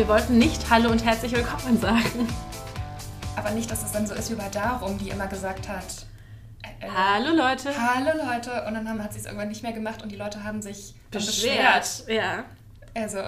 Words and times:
Wir 0.00 0.08
wollten 0.08 0.38
nicht 0.38 0.70
Hallo 0.70 0.90
und 0.90 1.04
herzlich 1.04 1.30
willkommen 1.32 1.78
sagen. 1.78 2.26
Aber 3.36 3.50
nicht, 3.50 3.70
dass 3.70 3.84
es 3.84 3.92
dann 3.92 4.06
so 4.06 4.14
ist 4.14 4.30
wie 4.30 4.34
bei 4.34 4.48
Darum, 4.48 4.96
die 4.96 5.10
immer 5.10 5.26
gesagt 5.26 5.68
hat. 5.68 5.84
Äh, 6.62 6.88
hallo 6.88 7.36
Leute. 7.36 7.68
Hallo 7.78 8.08
Leute. 8.16 8.64
Und 8.66 8.72
dann 8.72 8.88
haben, 8.88 9.04
hat 9.04 9.12
sie 9.12 9.18
es 9.18 9.26
irgendwann 9.26 9.48
nicht 9.48 9.62
mehr 9.62 9.74
gemacht 9.74 10.02
und 10.02 10.10
die 10.10 10.16
Leute 10.16 10.42
haben 10.42 10.62
sich 10.62 10.94
beschwert. 11.10 11.82
beschwert. 11.82 12.04
Ja. 12.08 12.44
Also, 12.94 13.18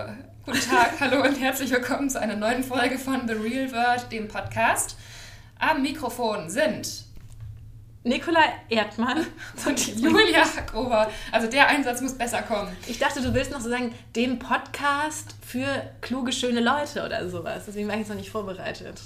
guten 0.47 0.61
Tag, 0.61 0.93
hallo 1.01 1.23
und 1.23 1.39
herzlich 1.39 1.71
willkommen 1.71 2.09
zu 2.09 2.19
einer 2.19 2.37
neuen 2.37 2.65
Folge 2.65 2.99
von 2.99 3.29
The 3.29 3.35
Real 3.35 3.71
World, 3.71 4.11
dem 4.11 4.29
Podcast. 4.29 4.97
Am 5.59 5.83
Mikrofon 5.83 6.49
sind 6.49 7.05
Nikola 8.05 8.41
Erdmann 8.69 9.27
und 9.65 9.97
Julia 9.97 10.45
Hackover. 10.45 11.11
Also 11.31 11.49
der 11.49 11.69
Einsatz 11.69 12.01
muss 12.01 12.15
besser 12.15 12.43
kommen. 12.43 12.77
Ich 12.87 12.99
dachte, 12.99 13.21
du 13.23 13.33
willst 13.33 13.53
noch 13.53 13.61
so 13.61 13.71
sagen, 13.71 13.95
dem 14.17 14.39
Podcast 14.39 15.37
für 15.47 15.67
kluge, 16.01 16.33
schöne 16.33 16.61
Leute 16.61 17.05
oder 17.05 17.29
sowas. 17.29 17.65
Deswegen 17.67 17.87
war 17.87 17.95
ich 17.95 18.01
jetzt 18.01 18.09
noch 18.09 18.17
nicht 18.17 18.31
vorbereitet. 18.31 19.01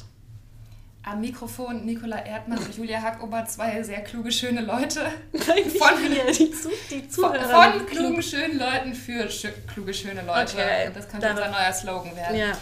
Am 1.02 1.20
Mikrofon 1.20 1.84
Nikola 1.84 2.24
Erdmann 2.24 2.58
und 2.58 2.76
Julia 2.76 3.00
Hackober, 3.00 3.44
zwei 3.44 3.80
sehr 3.82 4.02
kluge, 4.02 4.32
schöne 4.32 4.62
Leute. 4.62 5.02
Nein, 5.32 5.70
von, 5.70 6.02
wir, 6.10 6.32
die, 6.32 6.50
Zu 6.50 6.70
die 6.90 7.08
Zuhörer. 7.08 7.44
Von, 7.44 7.80
von 7.80 7.86
klugen, 7.86 8.22
schönen 8.22 8.58
Leuten 8.58 8.94
für 8.94 9.30
schö 9.30 9.50
kluge, 9.72 9.94
schöne 9.94 10.22
Leute. 10.22 10.56
Okay. 10.56 10.90
Das 10.92 11.08
könnte 11.08 11.30
unser 11.30 11.48
neuer 11.50 11.72
Slogan 11.72 12.16
werden. 12.16 12.36
Ja. 12.36 12.52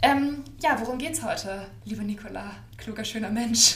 Ähm, 0.00 0.44
ja, 0.62 0.78
worum 0.80 0.96
geht's 0.96 1.22
heute, 1.22 1.66
liebe 1.84 2.04
Nikola, 2.04 2.52
kluger, 2.78 3.04
schöner 3.04 3.30
Mensch? 3.30 3.74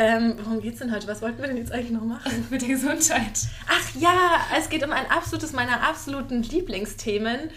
Ähm, 0.00 0.38
worum 0.44 0.60
geht's 0.60 0.78
denn 0.78 0.94
heute? 0.94 1.08
Was 1.08 1.20
wollten 1.22 1.40
wir 1.40 1.48
denn 1.48 1.56
jetzt 1.56 1.72
eigentlich 1.72 1.90
noch 1.90 2.04
machen? 2.04 2.46
Mit 2.50 2.62
der 2.62 2.68
Gesundheit. 2.68 3.40
Ach 3.68 4.00
ja, 4.00 4.38
es 4.56 4.68
geht 4.68 4.84
um 4.84 4.92
ein 4.92 5.10
absolutes 5.10 5.52
meiner 5.52 5.82
absoluten 5.82 6.44
Lieblingsthemen. 6.44 7.50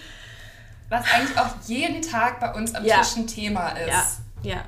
Was 0.89 1.05
eigentlich 1.13 1.37
auch 1.37 1.53
jeden 1.67 2.01
Tag 2.01 2.39
bei 2.39 2.51
uns 2.53 2.73
am 2.73 2.83
ja. 2.83 2.99
Tisch 2.99 3.15
ein 3.15 3.27
Thema 3.27 3.69
ist. 3.69 3.87
Ja, 4.41 4.53
ja. 4.53 4.65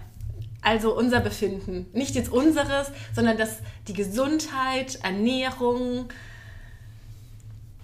Also 0.61 0.95
unser 0.95 1.19
Befinden. 1.19 1.87
Nicht 1.93 2.13
jetzt 2.13 2.31
unseres, 2.31 2.91
sondern 3.13 3.37
das, 3.37 3.57
die 3.87 3.93
Gesundheit, 3.93 4.99
Ernährung, 5.01 6.09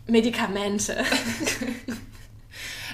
Medikamente. 0.06 1.04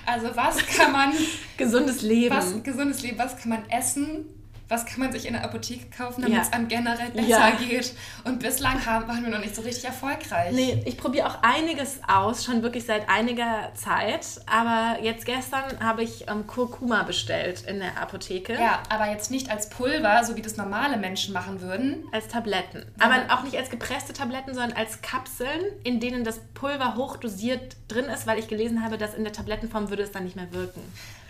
Also 0.07 0.27
was 0.35 0.57
kann 0.67 0.91
man... 0.91 1.13
gesundes 1.57 2.03
Leben. 2.03 2.35
Was, 2.35 2.61
gesundes 2.61 3.01
Leben. 3.01 3.17
Was 3.17 3.37
kann 3.37 3.49
man 3.49 3.67
essen? 3.71 4.27
Was 4.67 4.85
kann 4.85 4.99
man 4.99 5.11
sich 5.11 5.27
in 5.27 5.33
der 5.33 5.43
Apotheke 5.43 5.85
kaufen, 5.95 6.23
damit 6.23 6.41
es 6.41 6.51
einem 6.51 6.67
generell 6.67 7.11
besser 7.11 7.27
ja. 7.27 7.51
geht. 7.51 7.93
Und 8.23 8.39
bislang 8.39 8.83
haben, 8.85 9.07
waren 9.07 9.23
wir 9.23 9.29
noch 9.29 9.39
nicht 9.39 9.55
so 9.55 9.61
richtig 9.61 9.85
erfolgreich. 9.85 10.53
Nee, 10.53 10.81
ich 10.85 10.97
probiere 10.97 11.27
auch 11.27 11.37
einiges 11.43 11.99
aus, 12.07 12.43
schon 12.43 12.63
wirklich 12.63 12.85
seit 12.85 13.07
einiger 13.07 13.71
Zeit. 13.75 14.25
Aber 14.47 15.03
jetzt 15.03 15.25
gestern 15.25 15.79
habe 15.81 16.03
ich 16.03 16.27
ähm, 16.27 16.47
Kurkuma 16.47 17.03
bestellt 17.03 17.63
in 17.67 17.79
der 17.79 18.01
Apotheke. 18.01 18.53
Ja, 18.53 18.81
aber 18.89 19.09
jetzt 19.11 19.29
nicht 19.29 19.51
als 19.51 19.69
Pulver, 19.69 20.23
so 20.23 20.35
wie 20.35 20.41
das 20.41 20.57
normale 20.57 20.97
Menschen 20.97 21.33
machen 21.33 21.61
würden. 21.61 22.07
Als 22.11 22.27
Tabletten. 22.27 22.85
Aber 22.99 23.15
auch 23.35 23.43
nicht 23.43 23.57
als 23.57 23.69
gepresste 23.69 24.13
Tabletten, 24.13 24.55
sondern 24.55 24.73
als 24.73 25.01
Kapseln, 25.03 25.61
in 25.83 25.99
denen 25.99 26.23
das 26.23 26.39
Pulver 26.55 26.95
hochdosiert 26.95 27.75
drin 27.87 28.05
ist, 28.05 28.25
weil 28.25 28.39
ich 28.39 28.47
gelesen 28.47 28.83
habe, 28.83 28.97
dass 28.97 29.13
in 29.13 29.23
der 29.23 29.33
Tablettenform 29.33 29.89
würde 29.89 30.01
es 30.01 30.11
dann 30.11 30.23
nicht 30.23 30.35
mehr 30.35 30.51
wirken. 30.51 30.81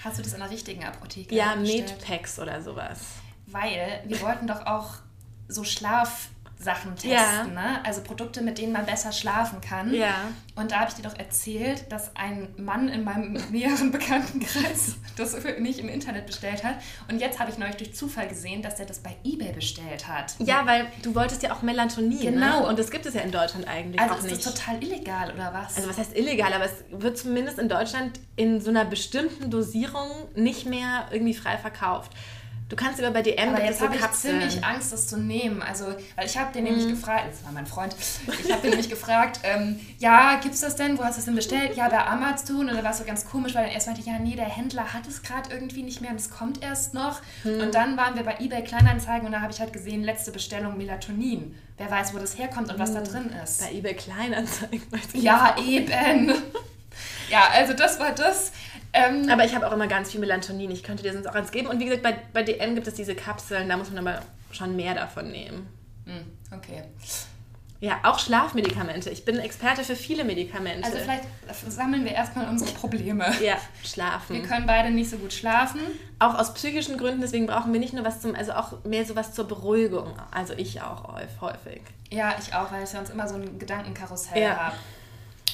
Hast 0.05 0.19
du 0.19 0.21
das 0.21 0.33
in 0.33 0.39
der 0.39 0.51
richtigen 0.51 0.85
Apotheke? 0.85 1.35
Ja, 1.35 1.55
Medpacks 1.55 2.39
oder 2.39 2.61
sowas 2.61 2.99
weil 3.55 4.01
wir 4.05 4.21
wollten 4.21 4.47
doch 4.47 4.65
auch 4.65 4.95
so 5.47 5.63
Schlafsachen 5.63 6.95
testen, 6.95 7.09
ja. 7.09 7.45
ne? 7.45 7.85
Also 7.85 8.01
Produkte, 8.01 8.41
mit 8.41 8.57
denen 8.57 8.73
man 8.73 8.85
besser 8.85 9.13
schlafen 9.13 9.61
kann. 9.61 9.93
Ja. 9.93 10.15
Und 10.55 10.71
da 10.71 10.79
habe 10.79 10.89
ich 10.89 10.95
dir 10.95 11.03
doch 11.03 11.17
erzählt, 11.17 11.89
dass 11.89 12.13
ein 12.17 12.49
Mann 12.57 12.89
in 12.89 13.05
meinem 13.05 13.33
näheren 13.51 13.91
Bekanntenkreis 13.91 14.95
das 15.15 15.35
für 15.35 15.53
mich 15.59 15.79
im 15.79 15.87
Internet 15.87 16.25
bestellt 16.25 16.65
hat. 16.65 16.75
Und 17.09 17.19
jetzt 17.21 17.39
habe 17.39 17.49
ich 17.49 17.57
neulich 17.57 17.77
durch 17.77 17.95
Zufall 17.95 18.27
gesehen, 18.27 18.61
dass 18.61 18.77
er 18.77 18.87
das 18.87 18.99
bei 18.99 19.15
eBay 19.23 19.53
bestellt 19.53 20.05
hat. 20.05 20.35
Ja, 20.39 20.65
weil 20.65 20.87
du 21.01 21.15
wolltest 21.15 21.41
ja 21.41 21.53
auch 21.53 21.61
Melatonin. 21.61 22.09
Ne? 22.09 22.31
Genau. 22.31 22.61
Ne? 22.61 22.67
Und 22.67 22.77
das 22.77 22.91
gibt 22.91 23.05
es 23.05 23.13
ja 23.13 23.21
in 23.21 23.31
Deutschland 23.31 23.69
eigentlich 23.69 24.01
also 24.01 24.15
auch 24.15 24.21
nicht. 24.21 24.33
Also 24.33 24.35
ist 24.35 24.45
das 24.45 24.65
total 24.65 24.83
illegal 24.83 25.33
oder 25.33 25.53
was? 25.53 25.77
Also 25.77 25.87
was 25.87 25.97
heißt 25.97 26.17
illegal? 26.17 26.51
Aber 26.51 26.65
es 26.65 26.83
wird 26.91 27.17
zumindest 27.17 27.57
in 27.57 27.69
Deutschland 27.69 28.19
in 28.35 28.59
so 28.59 28.69
einer 28.69 28.83
bestimmten 28.83 29.49
Dosierung 29.49 30.09
nicht 30.35 30.65
mehr 30.65 31.07
irgendwie 31.11 31.33
frei 31.35 31.57
verkauft. 31.57 32.11
Du 32.67 32.75
kannst 32.75 32.97
über 32.97 33.11
bei 33.11 33.21
DM 33.21 33.49
Aber 33.49 33.63
jetzt 33.63 33.79
habe 33.79 33.95
ich 33.95 34.11
ziemlich 34.11 34.63
Angst, 34.63 34.91
das 34.91 35.05
zu 35.05 35.19
nehmen. 35.19 35.61
Also, 35.61 35.85
weil 36.15 36.25
ich 36.25 36.35
habe 36.35 36.51
den 36.51 36.63
nämlich 36.63 36.85
mhm. 36.85 36.91
gefragt, 36.91 37.25
das 37.31 37.45
war 37.45 37.51
mein 37.51 37.67
Freund, 37.67 37.95
ich 38.43 38.51
habe 38.51 38.61
den 38.61 38.71
nämlich 38.71 38.89
gefragt, 38.89 39.39
ähm, 39.43 39.79
ja, 39.99 40.39
gibt's 40.41 40.61
das 40.61 40.75
denn? 40.75 40.97
Wo 40.97 41.03
hast 41.03 41.17
du 41.17 41.19
es 41.19 41.25
denn 41.25 41.35
bestellt? 41.35 41.75
Ja, 41.75 41.89
bei 41.89 42.03
Amazon. 42.03 42.67
Und 42.67 42.75
da 42.75 42.83
war 42.83 42.89
es 42.89 42.97
so 42.97 43.03
ganz 43.03 43.25
komisch, 43.25 43.53
weil 43.53 43.65
er 43.65 43.71
erst 43.71 43.85
meinte, 43.85 44.01
ja, 44.01 44.17
nee, 44.17 44.35
der 44.35 44.49
Händler 44.49 44.93
hat 44.93 45.05
es 45.07 45.21
gerade 45.21 45.53
irgendwie 45.53 45.83
nicht 45.83 46.01
mehr 46.01 46.09
und 46.09 46.19
es 46.19 46.31
kommt 46.31 46.63
erst 46.63 46.95
noch. 46.95 47.21
Mhm. 47.43 47.61
Und 47.61 47.75
dann 47.75 47.97
waren 47.97 48.15
wir 48.15 48.23
bei 48.23 48.37
eBay 48.39 48.63
Kleinanzeigen 48.63 49.27
und 49.27 49.31
da 49.31 49.41
habe 49.41 49.53
ich 49.53 49.59
halt 49.59 49.71
gesehen, 49.71 50.03
letzte 50.03 50.31
Bestellung 50.31 50.75
Melatonin. 50.75 51.55
Wer 51.77 51.91
weiß, 51.91 52.15
wo 52.15 52.17
das 52.17 52.35
herkommt 52.37 52.71
und 52.71 52.79
was 52.79 52.93
da 52.93 53.01
mhm. 53.01 53.05
drin 53.05 53.35
ist. 53.43 53.61
Bei 53.61 53.71
eBay 53.73 53.93
Kleinanzeigen. 53.93 54.81
Ja, 55.13 55.55
eben. 55.63 56.33
ja, 57.29 57.43
also 57.53 57.73
das 57.73 57.99
war 57.99 58.11
das. 58.11 58.51
Ähm, 58.95 59.29
aber 59.29 59.43
ich 59.43 59.53
habe 59.53 59.67
auch 59.67 59.73
immer 59.73 59.87
ganz 59.87 60.11
viel 60.11 60.21
Melatonin. 60.21 60.71
Ich 60.71 60.83
könnte 60.83 61.03
dir 61.03 61.11
sonst 61.11 61.27
auch 61.27 61.35
eins 61.35 61.51
geben. 61.51 61.67
Und 61.67 61.79
wie 61.79 61.85
gesagt, 61.85 62.01
bei, 62.01 62.15
bei 62.33 62.43
DM 62.43 62.75
gibt 62.75 62.87
es 62.87 62.93
diese 62.93 63.13
Kapseln, 63.13 63.67
da 63.67 63.75
muss 63.75 63.91
man 63.91 64.07
aber 64.07 64.21
schon 64.51 64.75
mehr 64.75 64.95
davon 64.95 65.31
nehmen. 65.31 65.67
Hm, 66.05 66.57
okay. 66.57 66.83
Ja, 67.81 67.99
auch 68.03 68.19
Schlafmedikamente. 68.19 69.09
Ich 69.09 69.25
bin 69.25 69.37
Experte 69.37 69.83
für 69.83 69.97
viele 69.97 70.23
Medikamente. 70.23 70.85
Also 70.85 70.97
vielleicht 70.99 71.25
sammeln 71.67 72.05
wir 72.05 72.13
erstmal 72.13 72.47
unsere 72.47 72.71
Probleme. 72.71 73.25
Ja, 73.43 73.57
schlafen. 73.83 74.37
Wir 74.37 74.43
können 74.43 74.65
beide 74.65 74.91
nicht 74.91 75.09
so 75.09 75.17
gut 75.17 75.33
schlafen. 75.33 75.81
Auch 76.17 76.35
aus 76.35 76.53
psychischen 76.53 76.97
Gründen, 76.97 77.19
deswegen 77.19 77.47
brauchen 77.47 77.73
wir 77.73 77.81
nicht 77.81 77.93
nur 77.93 78.05
was 78.05 78.21
zum, 78.21 78.33
also 78.33 78.53
auch 78.53 78.85
mehr 78.85 79.05
sowas 79.05 79.33
zur 79.33 79.47
Beruhigung. 79.47 80.13
Also 80.31 80.53
ich 80.53 80.81
auch 80.81 81.15
häufig. 81.41 81.81
Ja, 82.09 82.33
ich 82.39 82.53
auch, 82.53 82.71
weil 82.71 82.85
ich 82.85 82.89
sonst 82.89 83.09
immer 83.09 83.27
so 83.27 83.35
ein 83.35 83.59
Gedankenkarussell 83.59 84.41
ja. 84.41 84.55
habe 84.55 84.75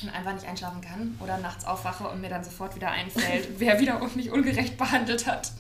einfach 0.10 0.34
nicht 0.34 0.48
einschlafen 0.48 0.82
kann 0.82 1.18
oder 1.20 1.38
nachts 1.38 1.66
aufwache 1.66 2.08
und 2.08 2.22
mir 2.22 2.30
dann 2.30 2.44
sofort 2.44 2.76
wieder 2.76 2.92
einfällt, 2.92 3.48
wer 3.60 3.80
wieder 3.80 4.00
mich 4.16 4.32
ungerecht 4.32 4.78
behandelt 4.78 5.28
hat. 5.28 5.52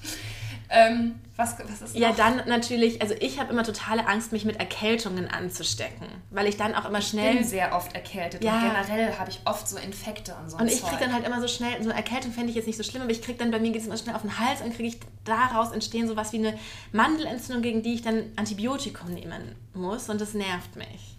Ähm, 0.74 1.20
was, 1.36 1.60
was 1.60 1.82
ist 1.82 1.96
noch? 1.96 2.02
Ja, 2.02 2.14
dann 2.14 2.44
natürlich, 2.48 3.02
also 3.02 3.14
ich 3.20 3.40
habe 3.40 3.52
immer 3.52 3.64
totale 3.64 4.08
Angst, 4.08 4.32
mich 4.32 4.46
mit 4.46 4.58
Erkältungen 4.58 5.28
anzustecken, 5.28 6.08
weil 6.30 6.48
ich 6.48 6.56
dann 6.56 6.76
auch 6.76 6.86
immer 6.86 7.02
schnell... 7.02 7.34
Ich 7.34 7.40
bin 7.40 7.48
sehr 7.48 7.76
oft 7.76 7.94
erkältet 7.94 8.42
ja. 8.42 8.56
und 8.56 8.62
generell 8.62 9.18
habe 9.18 9.30
ich 9.30 9.42
oft 9.44 9.68
so 9.68 9.78
Infekte 9.78 10.34
und 10.36 10.50
so 10.50 10.58
Und 10.58 10.68
ich 10.68 10.82
kriege 10.82 11.02
dann 11.02 11.14
halt 11.14 11.28
immer 11.28 11.42
so 11.42 11.48
schnell, 11.50 11.72
so 11.84 11.90
eine 11.90 11.98
Erkältung 11.98 12.32
fände 12.32 12.50
ich 12.50 12.56
jetzt 12.56 12.68
nicht 12.68 12.78
so 12.78 12.84
schlimm, 12.84 13.02
aber 13.02 13.12
ich 13.12 13.22
kriege 13.22 13.38
dann, 13.38 13.52
bei 13.52 13.60
mir 13.60 13.72
geht 13.72 13.82
es 13.82 13.88
immer 13.88 13.98
schnell 13.98 14.16
auf 14.16 14.22
den 14.22 14.40
Hals 14.40 14.62
und 14.62 14.74
kriege 14.74 14.88
ich 14.88 15.00
daraus 15.26 15.72
entstehen 15.72 16.08
sowas 16.08 16.32
wie 16.32 16.38
eine 16.38 16.58
Mandelentzündung, 16.94 17.62
gegen 17.62 17.84
die 17.84 17.96
ich 17.96 18.02
dann 18.02 18.24
Antibiotikum 18.38 19.14
nehmen 19.14 19.56
muss 19.74 20.10
und 20.10 20.22
das 20.22 20.34
nervt 20.34 20.78
mich. 20.78 21.18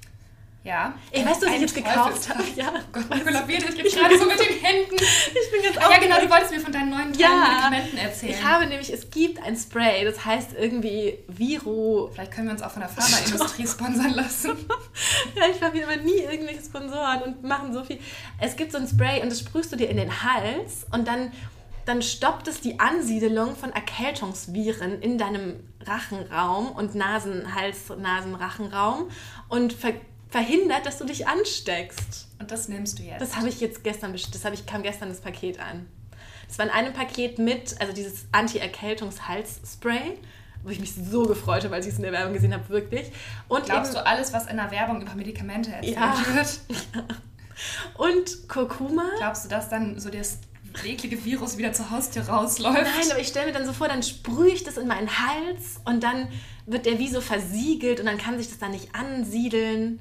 Ja. 0.65 0.95
Ich 1.11 1.25
weiß, 1.25 1.43
was 1.43 1.55
ich 1.55 1.61
jetzt 1.61 1.75
gekauft 1.75 2.29
habe. 2.29 2.45
Ja. 2.55 2.73
Gott, 2.93 3.11
Nicola 3.11 3.41
betet 3.41 3.77
jetzt 3.77 3.97
gerade 3.97 4.17
so 4.17 4.27
mit 4.27 4.39
den 4.39 4.59
Händen. 4.61 4.95
Ich 4.95 5.51
bin 5.51 5.63
jetzt 5.63 5.85
auch. 5.85 5.91
Ja, 5.91 5.99
genau, 5.99 6.21
du 6.21 6.31
wolltest 6.31 6.53
mir 6.53 6.61
von 6.61 6.73
deinen 6.73 6.91
neuen 6.91 7.15
ja, 7.15 7.49
Medikamenten 7.49 7.97
erzählen. 7.97 8.33
Ich 8.33 8.45
habe 8.45 8.67
nämlich, 8.67 8.93
es 8.93 9.11
gibt 9.11 9.43
ein 9.43 9.57
Spray, 9.57 10.05
das 10.05 10.25
heißt 10.25 10.51
irgendwie 10.57 11.19
Viro. 11.27 12.11
Vielleicht 12.13 12.33
können 12.33 12.47
wir 12.47 12.53
uns 12.53 12.63
auch 12.63 12.71
von 12.71 12.81
der 12.81 12.89
Pharmaindustrie 12.89 13.67
sponsern 13.67 14.15
lassen. 14.15 14.51
ja, 15.35 15.43
ich 15.51 15.61
habe 15.61 15.83
aber 15.83 15.97
nie 15.97 16.19
irgendwelche 16.19 16.63
Sponsoren 16.63 17.23
und 17.23 17.43
machen 17.43 17.73
so 17.73 17.83
viel. 17.83 17.99
Es 18.41 18.55
gibt 18.55 18.71
so 18.71 18.79
ein 18.79 18.87
Spray 18.87 19.21
und 19.21 19.31
das 19.31 19.41
sprühst 19.41 19.73
du 19.73 19.77
dir 19.77 19.89
in 19.89 19.97
den 19.97 20.23
Hals 20.23 20.87
und 20.93 21.09
dann 21.09 21.33
dann 21.85 22.01
stoppt 22.01 22.47
es 22.47 22.61
die 22.61 22.79
Ansiedelung 22.79 23.57
von 23.57 23.73
Erkältungsviren 23.73 25.01
in 25.01 25.19
deinem 25.19 25.65
Rachenraum 25.85 26.71
und 26.71 26.95
Nasen, 26.95 27.57
Hals, 27.57 27.89
Nasen, 27.99 28.37
Rachenraum 28.37 29.11
und 29.49 29.73
ver 29.73 29.95
verhindert, 30.33 30.87
dass 30.87 30.99
du 30.99 31.05
dich 31.05 31.29
ansteckst. 31.29 32.27
Und 32.41 32.51
das 32.51 32.67
nimmst 32.69 32.99
du 32.99 33.03
jetzt? 33.03 33.21
Das 33.21 33.37
habe 33.37 33.49
ich 33.49 33.61
jetzt 33.61 33.85
gestern, 33.85 34.13
das 34.13 34.45
habe 34.45 34.55
ich, 34.55 34.65
kam 34.67 34.83
gestern 34.83 35.11
das 35.11 35.21
Paket 35.21 35.61
an. 35.61 35.87
Es 36.49 36.59
war 36.59 36.65
in 36.65 36.73
einem 36.73 36.93
Paket 36.95 37.39
mit, 37.39 37.79
also 37.81 37.93
dieses 37.93 38.25
Anti-Erkältungs-Hals-Spray, 38.33 40.19
wo 40.63 40.71
ich 40.71 40.81
mich 40.81 40.95
so 40.95 41.25
gefreut 41.25 41.65
habe, 41.65 41.75
als 41.75 41.87
ich 41.87 41.93
es 41.93 41.99
in 41.99 42.05
der 42.05 42.13
Werbung 42.13 42.33
gesehen 42.33 42.55
habe, 42.55 42.67
wirklich. 42.71 43.13
Und 43.49 43.67
Glaubst 43.67 43.93
eben, 43.93 44.03
du 44.03 44.07
alles, 44.07 44.33
was 44.33 44.47
in 44.47 44.57
der 44.57 44.71
Werbung 44.71 45.03
über 45.03 45.15
Medikamente 45.15 45.71
erzählt 45.71 45.97
ja. 45.97 46.17
wird? 46.35 46.61
Und 47.99 48.49
Kurkuma. 48.49 49.05
Glaubst 49.19 49.45
du, 49.45 49.49
dass 49.51 49.69
dann 49.69 50.01
so 50.01 50.09
das 50.09 50.39
eklige 50.83 51.23
Virus 51.23 51.59
wieder 51.59 51.75
zur 51.75 51.91
Haustür 51.91 52.23
rausläuft? 52.23 52.81
Nein, 52.83 53.11
aber 53.11 53.21
ich 53.21 53.29
stelle 53.29 53.47
mir 53.47 53.53
dann 53.53 53.67
so 53.67 53.75
vor, 53.75 53.89
dann 53.89 54.03
sprühe 54.03 54.49
ich 54.49 54.65
das 54.65 54.79
in 54.79 54.89
meinen 54.89 55.11
Hals 55.11 55.81
und 55.85 56.03
dann 56.03 56.29
wird 56.65 56.87
der 56.87 56.99
wie 56.99 57.09
so 57.09 57.21
versiegelt 57.21 58.01
und 58.01 58.07
dann 58.07 58.17
kann 58.17 58.39
sich 58.39 58.49
das 58.49 58.59
dann 58.59 58.71
nicht 58.71 58.95
ansiedeln 58.95 60.01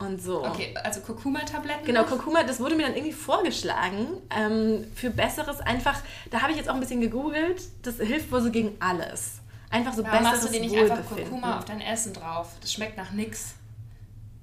und 0.00 0.20
so. 0.20 0.44
Okay, 0.44 0.74
also 0.82 1.00
Kurkuma-Tabletten? 1.00 1.84
Genau, 1.84 2.04
Kurkuma, 2.04 2.42
das 2.42 2.58
wurde 2.60 2.74
mir 2.74 2.82
dann 2.82 2.94
irgendwie 2.94 3.12
vorgeschlagen. 3.12 4.06
Ähm, 4.36 4.86
für 4.94 5.10
Besseres 5.10 5.60
einfach, 5.60 6.00
da 6.30 6.42
habe 6.42 6.52
ich 6.52 6.58
jetzt 6.58 6.68
auch 6.68 6.74
ein 6.74 6.80
bisschen 6.80 7.00
gegoogelt, 7.00 7.62
das 7.82 7.96
hilft 7.96 8.32
wohl 8.32 8.42
so 8.42 8.50
gegen 8.50 8.76
alles. 8.80 9.40
Einfach 9.70 9.92
so 9.92 10.04
Warum 10.04 10.18
besseres 10.18 10.42
machst 10.42 10.48
du 10.48 10.52
dir 10.52 10.60
nicht 10.60 10.76
einfach 10.76 11.04
Kurkuma 11.08 11.58
auf 11.58 11.64
dein 11.64 11.80
Essen 11.80 12.12
drauf? 12.12 12.48
Das 12.60 12.72
schmeckt 12.72 12.96
nach 12.96 13.12
nix. 13.12 13.54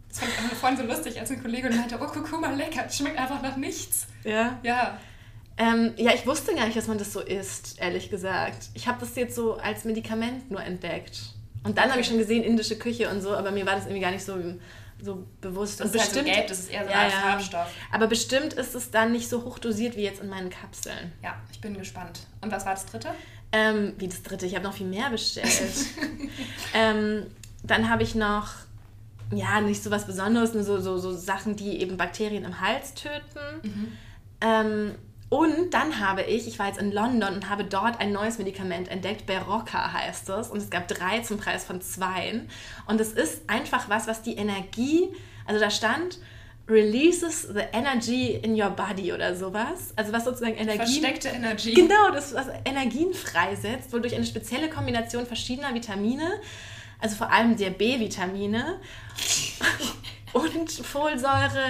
Das 0.09 0.19
fand 0.19 0.51
ich 0.51 0.57
vorhin 0.57 0.77
so 0.77 0.83
lustig, 0.83 1.19
als 1.19 1.31
ein 1.31 1.41
Kollege 1.41 1.69
meinte, 1.69 1.97
oh, 2.01 2.05
Kurkuma 2.05 2.49
lecker, 2.51 2.83
das 2.83 2.97
schmeckt 2.97 3.17
einfach 3.17 3.41
nach 3.41 3.55
nichts. 3.55 4.07
Ja? 4.23 4.59
Ja. 4.61 4.99
Ähm, 5.57 5.93
ja, 5.95 6.11
ich 6.13 6.25
wusste 6.25 6.53
gar 6.53 6.65
nicht, 6.65 6.77
dass 6.77 6.87
man 6.87 6.97
das 6.97 7.13
so 7.13 7.21
isst, 7.21 7.79
ehrlich 7.79 8.09
gesagt. 8.09 8.69
Ich 8.73 8.87
habe 8.87 8.99
das 8.99 9.15
jetzt 9.15 9.35
so 9.35 9.55
als 9.55 9.85
Medikament 9.85 10.49
nur 10.49 10.61
entdeckt. 10.61 11.21
Und 11.63 11.77
dann 11.77 11.85
okay. 11.85 11.91
habe 11.91 12.01
ich 12.01 12.07
schon 12.07 12.17
gesehen, 12.17 12.43
indische 12.43 12.77
Küche 12.77 13.09
und 13.09 13.21
so, 13.21 13.35
aber 13.35 13.51
mir 13.51 13.65
war 13.65 13.75
das 13.75 13.85
irgendwie 13.85 14.01
gar 14.01 14.11
nicht 14.11 14.25
so, 14.25 14.33
so 15.01 15.27
bewusst. 15.41 15.79
Das 15.79 15.87
und 15.87 15.95
ist 15.95 16.01
bestimmt, 16.03 16.27
halt 16.27 16.27
so 16.27 16.33
gelb, 16.33 16.47
das 16.47 16.59
ist 16.59 16.71
eher 16.71 16.83
so 16.85 16.91
ein 16.91 17.09
ja, 17.09 17.17
Farbstoff. 17.17 17.67
Aber 17.91 18.07
bestimmt 18.07 18.53
ist 18.53 18.75
es 18.75 18.91
dann 18.91 19.11
nicht 19.11 19.29
so 19.29 19.43
hochdosiert 19.43 19.95
wie 19.95 20.03
jetzt 20.03 20.21
in 20.21 20.29
meinen 20.29 20.49
Kapseln. 20.49 21.11
Ja, 21.23 21.35
ich 21.51 21.61
bin 21.61 21.77
gespannt. 21.77 22.21
Und 22.41 22.51
was 22.51 22.65
war 22.65 22.73
das 22.73 22.85
dritte? 22.85 23.09
Ähm, 23.51 23.93
wie 23.97 24.07
das 24.07 24.23
dritte? 24.23 24.45
Ich 24.45 24.55
habe 24.55 24.63
noch 24.63 24.73
viel 24.73 24.87
mehr 24.87 25.09
bestellt. 25.09 25.49
ähm, 26.73 27.25
dann 27.63 27.89
habe 27.89 28.03
ich 28.03 28.15
noch, 28.15 28.49
ja, 29.31 29.61
nicht 29.61 29.83
so 29.83 29.91
was 29.91 30.05
Besonderes, 30.05 30.53
nur 30.53 30.63
so, 30.63 30.79
so, 30.79 30.97
so 30.97 31.13
Sachen, 31.13 31.55
die 31.55 31.81
eben 31.81 31.97
Bakterien 31.97 32.45
im 32.45 32.61
Hals 32.61 32.93
töten. 32.93 33.61
Mhm. 33.63 33.91
Ähm, 34.41 34.95
und 35.31 35.73
dann 35.73 36.01
habe 36.01 36.23
ich, 36.23 36.45
ich 36.45 36.59
war 36.59 36.67
jetzt 36.67 36.77
in 36.77 36.91
London 36.91 37.35
und 37.35 37.49
habe 37.49 37.63
dort 37.63 38.01
ein 38.01 38.11
neues 38.11 38.37
Medikament 38.37 38.89
entdeckt, 38.89 39.25
Berocca 39.25 39.93
heißt 39.93 40.27
es. 40.27 40.49
Und 40.49 40.57
es 40.57 40.69
gab 40.69 40.89
drei 40.89 41.19
zum 41.19 41.37
Preis 41.37 41.63
von 41.63 41.79
zwei. 41.79 42.41
Und 42.85 42.99
es 42.99 43.13
ist 43.13 43.49
einfach 43.49 43.87
was, 43.87 44.07
was 44.07 44.21
die 44.23 44.35
Energie, 44.35 45.07
also 45.45 45.57
da 45.57 45.69
stand, 45.69 46.19
releases 46.67 47.43
the 47.43 47.61
energy 47.71 48.41
in 48.43 48.61
your 48.61 48.71
body 48.71 49.13
oder 49.13 49.33
sowas. 49.33 49.93
Also 49.95 50.11
was 50.11 50.25
sozusagen 50.25 50.57
Energie. 50.57 50.99
Versteckte 50.99 51.29
Energie. 51.29 51.75
Genau, 51.75 52.11
das 52.11 52.33
was 52.33 52.47
Energien 52.65 53.13
freisetzt, 53.13 53.93
wodurch 53.93 54.13
eine 54.13 54.25
spezielle 54.25 54.69
Kombination 54.69 55.25
verschiedener 55.25 55.73
Vitamine, 55.73 56.29
also 56.99 57.15
vor 57.15 57.31
allem 57.31 57.55
der 57.55 57.69
B-Vitamine, 57.69 58.81
und 60.33 60.71
Folsäure, 60.71 61.65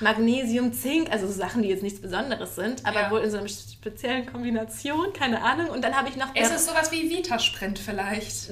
Magnesium, 0.00 0.72
Zink, 0.72 1.10
also 1.10 1.28
Sachen, 1.28 1.62
die 1.62 1.68
jetzt 1.68 1.82
nichts 1.82 2.00
Besonderes 2.00 2.54
sind, 2.54 2.84
aber 2.86 3.02
ja. 3.02 3.10
wohl 3.10 3.20
in 3.20 3.30
so 3.30 3.38
einer 3.38 3.48
speziellen 3.48 4.26
Kombination, 4.26 5.12
keine 5.12 5.42
Ahnung. 5.42 5.68
Und 5.68 5.82
dann 5.82 5.94
habe 5.96 6.08
ich 6.08 6.16
noch. 6.16 6.34
Ist 6.34 6.52
es 6.52 6.66
sowas 6.66 6.92
wie 6.92 7.10
Vitasprint 7.10 7.78
vielleicht? 7.78 8.50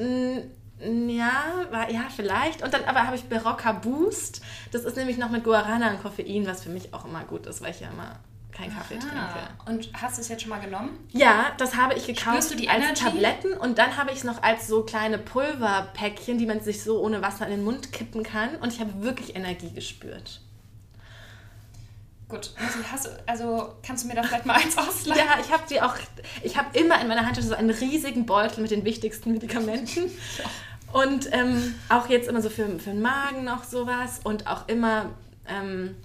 Ja, 0.79 1.67
war, 1.70 1.91
ja, 1.91 2.09
vielleicht. 2.14 2.62
Und 2.62 2.75
dann 2.75 2.85
aber 2.85 3.06
habe 3.06 3.14
ich 3.14 3.25
Berocca 3.25 3.73
Boost. 3.73 4.43
Das 4.73 4.85
ist 4.85 4.97
nämlich 4.97 5.17
noch 5.17 5.31
mit 5.31 5.44
Guarana 5.44 5.91
und 5.91 6.03
Koffein, 6.03 6.47
was 6.47 6.65
für 6.65 6.70
mich 6.70 6.93
auch 6.93 7.05
immer 7.05 7.23
gut 7.25 7.47
ist, 7.47 7.62
weil 7.62 7.70
ich 7.70 7.81
ja 7.81 7.88
immer 7.88 8.19
keinen 8.52 8.75
Kaffee 8.75 8.99
Aha. 8.99 9.50
trinke. 9.64 9.70
Und 9.70 9.90
hast 10.00 10.19
du 10.19 10.20
es 10.22 10.28
jetzt 10.28 10.43
schon 10.43 10.50
mal 10.50 10.60
genommen? 10.60 10.90
Ja, 11.10 11.52
das 11.58 11.76
habe 11.76 11.94
ich 11.94 12.06
gekauft 12.06 12.28
Spürst 12.28 12.52
du 12.52 12.56
die 12.56 12.69
als 12.69 12.84
Energy? 12.84 13.04
Tabletten 13.04 13.52
und 13.54 13.78
dann 13.78 13.96
habe 13.96 14.10
ich 14.10 14.19
es 14.19 14.25
noch 14.25 14.43
als 14.43 14.66
so 14.66 14.82
kleine 14.82 15.19
Pulverpäckchen, 15.19 16.38
die 16.38 16.46
man 16.46 16.60
sich 16.60 16.82
so 16.82 17.00
ohne 17.00 17.22
Wasser 17.22 17.46
in 17.46 17.52
den 17.52 17.64
Mund 17.64 17.93
kippen 17.93 18.22
kann 18.22 18.56
und 18.56 18.72
ich 18.72 18.81
habe 18.81 19.02
wirklich 19.02 19.34
Energie 19.34 19.70
gespürt. 19.70 20.40
Gut, 22.28 22.54
hast 22.90 23.04
du, 23.04 23.10
also 23.26 23.75
kannst 23.82 24.04
du 24.04 24.08
mir 24.08 24.14
da 24.14 24.22
vielleicht 24.22 24.46
mal 24.46 24.55
eins 24.55 24.78
ausleihen? 24.78 25.19
Ja, 25.19 25.38
ich 25.38 25.52
habe 25.52 25.64
die 25.69 25.82
auch, 25.82 25.94
ich 26.43 26.56
habe 26.56 26.78
immer 26.78 26.98
in 27.00 27.08
meiner 27.08 27.26
Handtasche 27.26 27.48
so 27.48 27.55
einen 27.55 27.69
riesigen 27.69 28.25
Beutel 28.25 28.62
mit 28.62 28.70
den 28.70 28.87
wichtigsten 28.87 29.32
Medikamenten. 29.32 30.10
Und 30.93 31.32
ähm, 31.32 31.75
auch 31.88 32.08
jetzt 32.08 32.28
immer 32.28 32.43
so 32.43 32.50
für, 32.50 32.66
für 32.78 32.90
den 32.90 33.00
Magen 33.00 33.44
noch 33.44 33.64
sowas 33.64 34.20
und 34.25 34.46
auch 34.46 34.69
immer 34.69 35.06
ähm, 35.48 35.96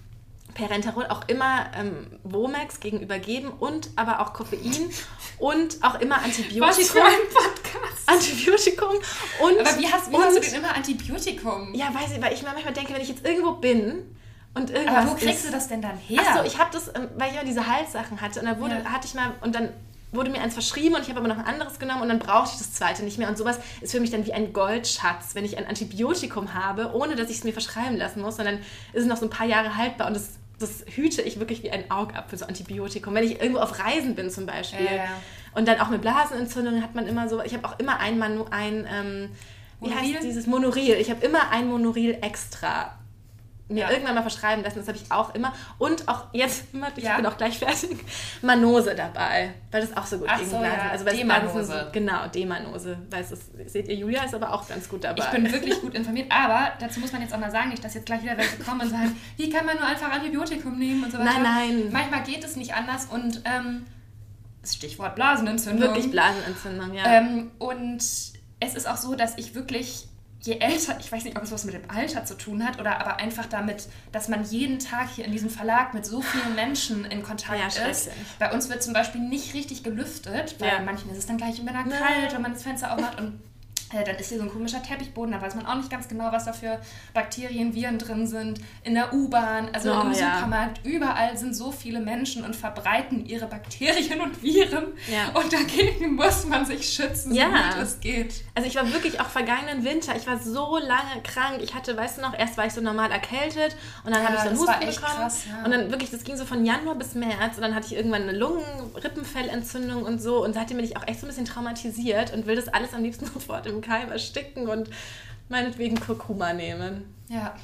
Perenterol 0.54 1.06
auch 1.06 1.22
immer 1.28 1.70
ähm, 1.76 2.18
Womex 2.24 2.80
gegenüber 2.80 3.18
geben 3.18 3.50
und 3.50 3.90
aber 3.96 4.20
auch 4.20 4.32
Koffein 4.32 4.90
und 5.38 5.78
auch 5.82 6.00
immer 6.00 6.16
Antibiotikum. 6.16 6.68
Was 6.68 6.90
für 6.90 7.02
ein 7.02 7.20
Podcast? 7.32 8.08
Antibiotikum 8.08 8.94
und. 9.40 9.60
Aber 9.60 9.78
wie 9.78 9.86
hast, 9.86 10.10
wie 10.10 10.16
und, 10.16 10.24
hast 10.24 10.36
du 10.36 10.40
denn 10.40 10.54
immer 10.54 10.74
Antibiotikum? 10.74 11.74
Ja, 11.74 11.94
weiß 11.94 12.12
ich, 12.12 12.22
weil 12.22 12.32
ich 12.32 12.42
mir 12.42 12.50
manchmal 12.52 12.74
denke, 12.74 12.94
wenn 12.94 13.02
ich 13.02 13.08
jetzt 13.08 13.24
irgendwo 13.24 13.52
bin 13.52 14.16
und 14.54 14.70
irgendwas. 14.70 14.96
Aber 14.96 15.10
wo 15.10 15.14
kriegst 15.14 15.44
ist, 15.44 15.48
du 15.48 15.50
das 15.52 15.68
denn 15.68 15.82
dann 15.82 15.96
her? 15.96 16.20
Achso, 16.20 16.44
ich 16.44 16.58
habe 16.58 16.70
das, 16.72 16.88
ähm, 16.88 17.08
weil 17.16 17.28
ich 17.28 17.34
immer 17.34 17.44
diese 17.44 17.66
Halssachen 17.66 18.20
hatte 18.20 18.40
und 18.40 18.46
dann 18.46 18.60
wurde, 18.60 18.82
ja. 18.82 18.84
hatte 18.90 19.06
ich 19.06 19.14
mal 19.14 19.34
und 19.40 19.54
dann 19.54 19.72
wurde 20.12 20.30
mir 20.30 20.40
eins 20.40 20.54
verschrieben 20.54 20.94
und 20.94 21.02
ich 21.02 21.08
habe 21.08 21.20
aber 21.20 21.28
noch 21.28 21.38
ein 21.38 21.44
anderes 21.44 21.78
genommen 21.78 22.02
und 22.02 22.08
dann 22.08 22.18
brauchte 22.18 22.52
ich 22.52 22.58
das 22.58 22.72
zweite 22.72 23.04
nicht 23.04 23.18
mehr. 23.18 23.28
Und 23.28 23.36
sowas 23.36 23.58
ist 23.80 23.92
für 23.92 24.00
mich 24.00 24.10
dann 24.10 24.24
wie 24.24 24.32
ein 24.32 24.52
Goldschatz, 24.52 25.34
wenn 25.34 25.44
ich 25.44 25.58
ein 25.58 25.66
Antibiotikum 25.66 26.54
habe, 26.54 26.92
ohne 26.94 27.14
dass 27.14 27.30
ich 27.30 27.38
es 27.38 27.44
mir 27.44 27.52
verschreiben 27.52 27.96
lassen 27.96 28.22
muss, 28.22 28.36
sondern 28.36 28.58
ist 28.92 29.02
es 29.02 29.06
noch 29.06 29.16
so 29.16 29.26
ein 29.26 29.30
paar 29.30 29.46
Jahre 29.46 29.76
haltbar 29.76 30.06
und 30.06 30.14
das 30.14 30.38
das 30.58 30.84
hüte 30.88 31.22
ich 31.22 31.38
wirklich 31.38 31.62
wie 31.62 31.70
ein 31.70 31.90
Augapfel, 31.90 32.38
so 32.38 32.44
Antibiotikum. 32.44 33.14
Wenn 33.14 33.24
ich 33.24 33.40
irgendwo 33.40 33.60
auf 33.60 33.78
Reisen 33.78 34.14
bin 34.14 34.30
zum 34.30 34.46
Beispiel 34.46 34.86
ja, 34.86 34.96
ja. 34.96 35.08
und 35.54 35.68
dann 35.68 35.80
auch 35.80 35.88
mit 35.88 36.00
Blasenentzündungen 36.00 36.82
hat 36.82 36.94
man 36.94 37.06
immer 37.06 37.28
so, 37.28 37.40
ich 37.42 37.54
habe 37.54 37.66
auch 37.68 37.78
immer 37.78 38.00
ein, 38.00 38.18
Manu, 38.18 38.44
ein 38.50 38.86
ähm, 38.92 39.30
wie 39.80 39.88
Monoril? 39.90 40.14
heißt 40.14 40.24
dieses 40.24 40.46
Monoril? 40.46 40.94
Ich 40.94 41.10
habe 41.10 41.24
immer 41.24 41.50
ein 41.50 41.68
Monoril 41.68 42.18
extra 42.20 42.97
mir 43.68 43.80
ja. 43.80 43.90
irgendwann 43.90 44.14
mal 44.14 44.22
verschreiben 44.22 44.64
lassen. 44.64 44.78
Das 44.78 44.88
habe 44.88 44.98
ich 44.98 45.10
auch 45.12 45.34
immer. 45.34 45.52
Und 45.78 46.08
auch 46.08 46.26
jetzt, 46.32 46.64
ich 46.96 47.04
ja. 47.04 47.16
bin 47.16 47.26
auch 47.26 47.36
gleich 47.36 47.58
fertig, 47.58 47.98
Manose 48.42 48.94
dabei, 48.94 49.54
weil 49.70 49.80
das 49.82 49.96
auch 49.96 50.06
so 50.06 50.18
gut 50.18 50.28
Ach 50.30 50.38
gegen 50.38 50.50
so, 50.50 50.58
Blasen. 50.58 50.78
Ja. 50.78 50.90
Also 50.90 51.04
Demanose. 51.04 51.88
genau, 51.92 52.26
Demanose. 52.28 52.98
Das, 53.10 53.32
seht 53.66 53.88
ihr, 53.88 53.94
Julia 53.96 54.24
ist 54.24 54.34
aber 54.34 54.52
auch 54.52 54.66
ganz 54.66 54.88
gut 54.88 55.04
dabei. 55.04 55.24
Ich 55.24 55.30
bin 55.30 55.52
wirklich 55.52 55.80
gut 55.80 55.94
informiert, 55.94 56.30
aber 56.30 56.72
dazu 56.80 57.00
muss 57.00 57.12
man 57.12 57.22
jetzt 57.22 57.34
auch 57.34 57.38
mal 57.38 57.50
sagen, 57.50 57.70
nicht, 57.70 57.84
dass 57.84 57.94
jetzt 57.94 58.06
gleich 58.06 58.22
wieder 58.22 58.36
welche 58.36 58.58
kommen 58.58 58.80
und 58.80 58.90
sagen, 58.90 59.16
wie 59.36 59.50
kann 59.50 59.66
man 59.66 59.76
nur 59.76 59.86
einfach 59.86 60.10
Antibiotikum 60.10 60.78
nehmen 60.78 61.04
und 61.04 61.12
so 61.12 61.18
weiter. 61.18 61.38
Nein, 61.38 61.42
nein. 61.42 61.88
Manchmal 61.92 62.22
geht 62.22 62.44
es 62.44 62.56
nicht 62.56 62.74
anders 62.74 63.06
und 63.06 63.42
ähm, 63.44 63.84
Stichwort 64.64 65.14
Blasenentzündung. 65.14 65.88
Wirklich 65.88 66.10
Blasenentzündung, 66.10 66.94
ja. 66.94 67.04
Ähm, 67.04 67.50
und 67.58 67.98
es 68.60 68.74
ist 68.74 68.88
auch 68.88 68.96
so, 68.96 69.14
dass 69.14 69.38
ich 69.38 69.54
wirklich 69.54 70.08
je 70.40 70.58
älter, 70.58 70.96
ich 71.00 71.10
weiß 71.10 71.24
nicht, 71.24 71.36
ob 71.36 71.42
es 71.42 71.50
was 71.50 71.64
mit 71.64 71.74
dem 71.74 71.90
Alter 71.90 72.24
zu 72.24 72.36
tun 72.36 72.64
hat 72.64 72.78
oder 72.78 73.00
aber 73.00 73.16
einfach 73.16 73.46
damit, 73.46 73.88
dass 74.12 74.28
man 74.28 74.44
jeden 74.44 74.78
Tag 74.78 75.08
hier 75.14 75.24
in 75.24 75.32
diesem 75.32 75.50
Verlag 75.50 75.94
mit 75.94 76.06
so 76.06 76.20
vielen 76.20 76.54
Menschen 76.54 77.04
in 77.04 77.22
Kontakt 77.22 77.76
ja, 77.76 77.86
ist. 77.86 78.10
Bei 78.38 78.52
uns 78.52 78.68
wird 78.68 78.82
zum 78.82 78.92
Beispiel 78.92 79.20
nicht 79.20 79.54
richtig 79.54 79.82
gelüftet, 79.82 80.56
weil 80.60 80.68
ja. 80.68 80.80
manchen 80.80 81.10
ist 81.10 81.18
es 81.18 81.26
dann 81.26 81.38
gleich 81.38 81.58
immer 81.58 81.72
kalt, 81.72 82.32
wenn 82.32 82.42
man 82.42 82.52
das 82.52 82.62
Fenster 82.62 82.92
aufmacht 82.92 83.20
und 83.20 83.40
dann 83.90 84.16
ist 84.16 84.28
hier 84.28 84.38
so 84.38 84.44
ein 84.44 84.50
komischer 84.50 84.82
Teppichboden, 84.82 85.32
da 85.32 85.40
weiß 85.40 85.54
man 85.54 85.66
auch 85.66 85.76
nicht 85.76 85.90
ganz 85.90 86.08
genau, 86.08 86.30
was 86.30 86.44
da 86.44 86.52
für 86.52 86.78
Bakterien, 87.14 87.74
Viren 87.74 87.98
drin 87.98 88.26
sind. 88.26 88.60
In 88.84 88.94
der 88.94 89.12
U-Bahn, 89.14 89.70
also 89.72 89.92
oh, 89.92 90.02
im 90.02 90.12
ja. 90.12 90.36
Supermarkt, 90.36 90.84
überall 90.84 91.36
sind 91.36 91.54
so 91.54 91.72
viele 91.72 92.00
Menschen 92.00 92.44
und 92.44 92.54
verbreiten 92.54 93.24
ihre 93.24 93.46
Bakterien 93.46 94.20
und 94.20 94.42
Viren. 94.42 94.88
Ja. 95.10 95.40
Und 95.40 95.52
dagegen 95.52 96.14
muss 96.14 96.44
man 96.46 96.66
sich 96.66 96.88
schützen, 96.88 97.32
so 97.32 97.38
ja. 97.38 97.48
gut 97.48 97.82
es 97.82 98.00
geht. 98.00 98.44
Also 98.54 98.68
ich 98.68 98.76
war 98.76 98.92
wirklich 98.92 99.20
auch 99.20 99.28
vergangenen 99.28 99.84
Winter, 99.84 100.14
ich 100.16 100.26
war 100.26 100.38
so 100.38 100.78
lange 100.78 101.22
krank. 101.22 101.60
Ich 101.62 101.74
hatte, 101.74 101.96
weißt 101.96 102.18
du 102.18 102.22
noch, 102.22 102.38
erst 102.38 102.56
war 102.56 102.66
ich 102.66 102.72
so 102.72 102.80
normal 102.80 103.10
erkältet 103.10 103.76
und 104.04 104.14
dann 104.14 104.22
ja, 104.22 104.28
habe 104.28 104.36
ich 104.36 104.42
so 104.42 104.48
einen 104.48 104.58
Husten 104.58 104.80
bekommen. 104.80 105.18
Krass, 105.18 105.44
und 105.64 105.70
dann 105.70 105.90
wirklich, 105.90 106.10
das 106.10 106.24
ging 106.24 106.36
so 106.36 106.44
von 106.44 106.64
Januar 106.64 106.94
bis 106.94 107.14
März 107.14 107.56
und 107.56 107.62
dann 107.62 107.74
hatte 107.74 107.86
ich 107.86 107.94
irgendwann 107.94 108.22
eine 108.22 108.32
Lungen-Rippenfellentzündung 108.32 110.02
und 110.02 110.20
so. 110.20 110.44
Und 110.44 110.54
seitdem 110.54 110.76
bin 110.76 110.86
ich 110.86 110.96
auch 110.96 111.06
echt 111.06 111.20
so 111.20 111.26
ein 111.26 111.28
bisschen 111.28 111.46
traumatisiert 111.46 112.32
und 112.32 112.46
will 112.46 112.56
das 112.56 112.68
alles 112.68 112.92
am 112.94 113.02
liebsten 113.02 113.26
sofort 113.32 113.66
im 113.66 113.77
im 113.78 113.82
Keim 113.82 114.10
ersticken 114.10 114.68
und 114.68 114.90
meinetwegen 115.48 115.98
Kurkuma 115.98 116.52
nehmen. 116.52 117.14
Ja, 117.28 117.54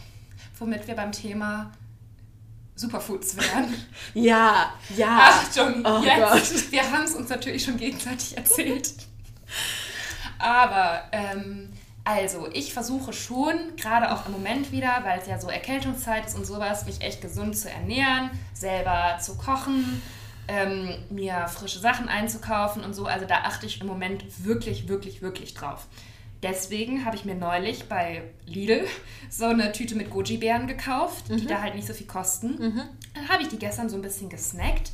womit 0.58 0.86
wir 0.86 0.94
beim 0.94 1.12
Thema 1.12 1.72
Superfoods 2.76 3.36
wären. 3.36 3.74
ja, 4.14 4.72
ja. 4.96 5.18
Achtung, 5.30 5.84
oh 5.84 6.02
jetzt. 6.02 6.52
Gott. 6.52 6.72
Wir 6.72 6.90
haben 6.90 7.04
es 7.04 7.14
uns 7.14 7.28
natürlich 7.28 7.64
schon 7.64 7.76
gegenseitig 7.76 8.36
erzählt. 8.36 8.94
Aber, 10.38 11.04
ähm, 11.12 11.70
also, 12.04 12.48
ich 12.52 12.74
versuche 12.74 13.12
schon, 13.12 13.76
gerade 13.76 14.12
auch 14.12 14.26
im 14.26 14.32
Moment 14.32 14.72
wieder, 14.72 15.00
weil 15.04 15.20
es 15.20 15.26
ja 15.26 15.40
so 15.40 15.48
Erkältungszeit 15.48 16.26
ist 16.26 16.36
und 16.36 16.44
sowas, 16.44 16.84
mich 16.84 17.00
echt 17.00 17.22
gesund 17.22 17.56
zu 17.56 17.70
ernähren, 17.70 18.30
selber 18.52 19.18
zu 19.22 19.36
kochen, 19.36 20.02
ähm, 20.48 20.94
mir 21.10 21.48
frische 21.48 21.78
Sachen 21.78 22.08
einzukaufen 22.08 22.84
und 22.84 22.94
so. 22.94 23.06
Also 23.06 23.26
da 23.26 23.42
achte 23.42 23.66
ich 23.66 23.80
im 23.80 23.86
Moment 23.86 24.24
wirklich, 24.44 24.88
wirklich, 24.88 25.22
wirklich 25.22 25.54
drauf. 25.54 25.86
Deswegen 26.42 27.06
habe 27.06 27.16
ich 27.16 27.24
mir 27.24 27.34
neulich 27.34 27.88
bei 27.88 28.22
Lidl 28.44 28.86
so 29.30 29.46
eine 29.46 29.72
Tüte 29.72 29.94
mit 29.94 30.10
Goji-Beeren 30.10 30.66
gekauft, 30.66 31.30
mhm. 31.30 31.38
die 31.38 31.46
da 31.46 31.62
halt 31.62 31.74
nicht 31.74 31.86
so 31.86 31.94
viel 31.94 32.06
kosten. 32.06 32.56
Mhm. 32.58 32.82
Dann 33.14 33.28
habe 33.28 33.42
ich 33.42 33.48
die 33.48 33.58
gestern 33.58 33.88
so 33.88 33.96
ein 33.96 34.02
bisschen 34.02 34.28
gesnackt 34.28 34.92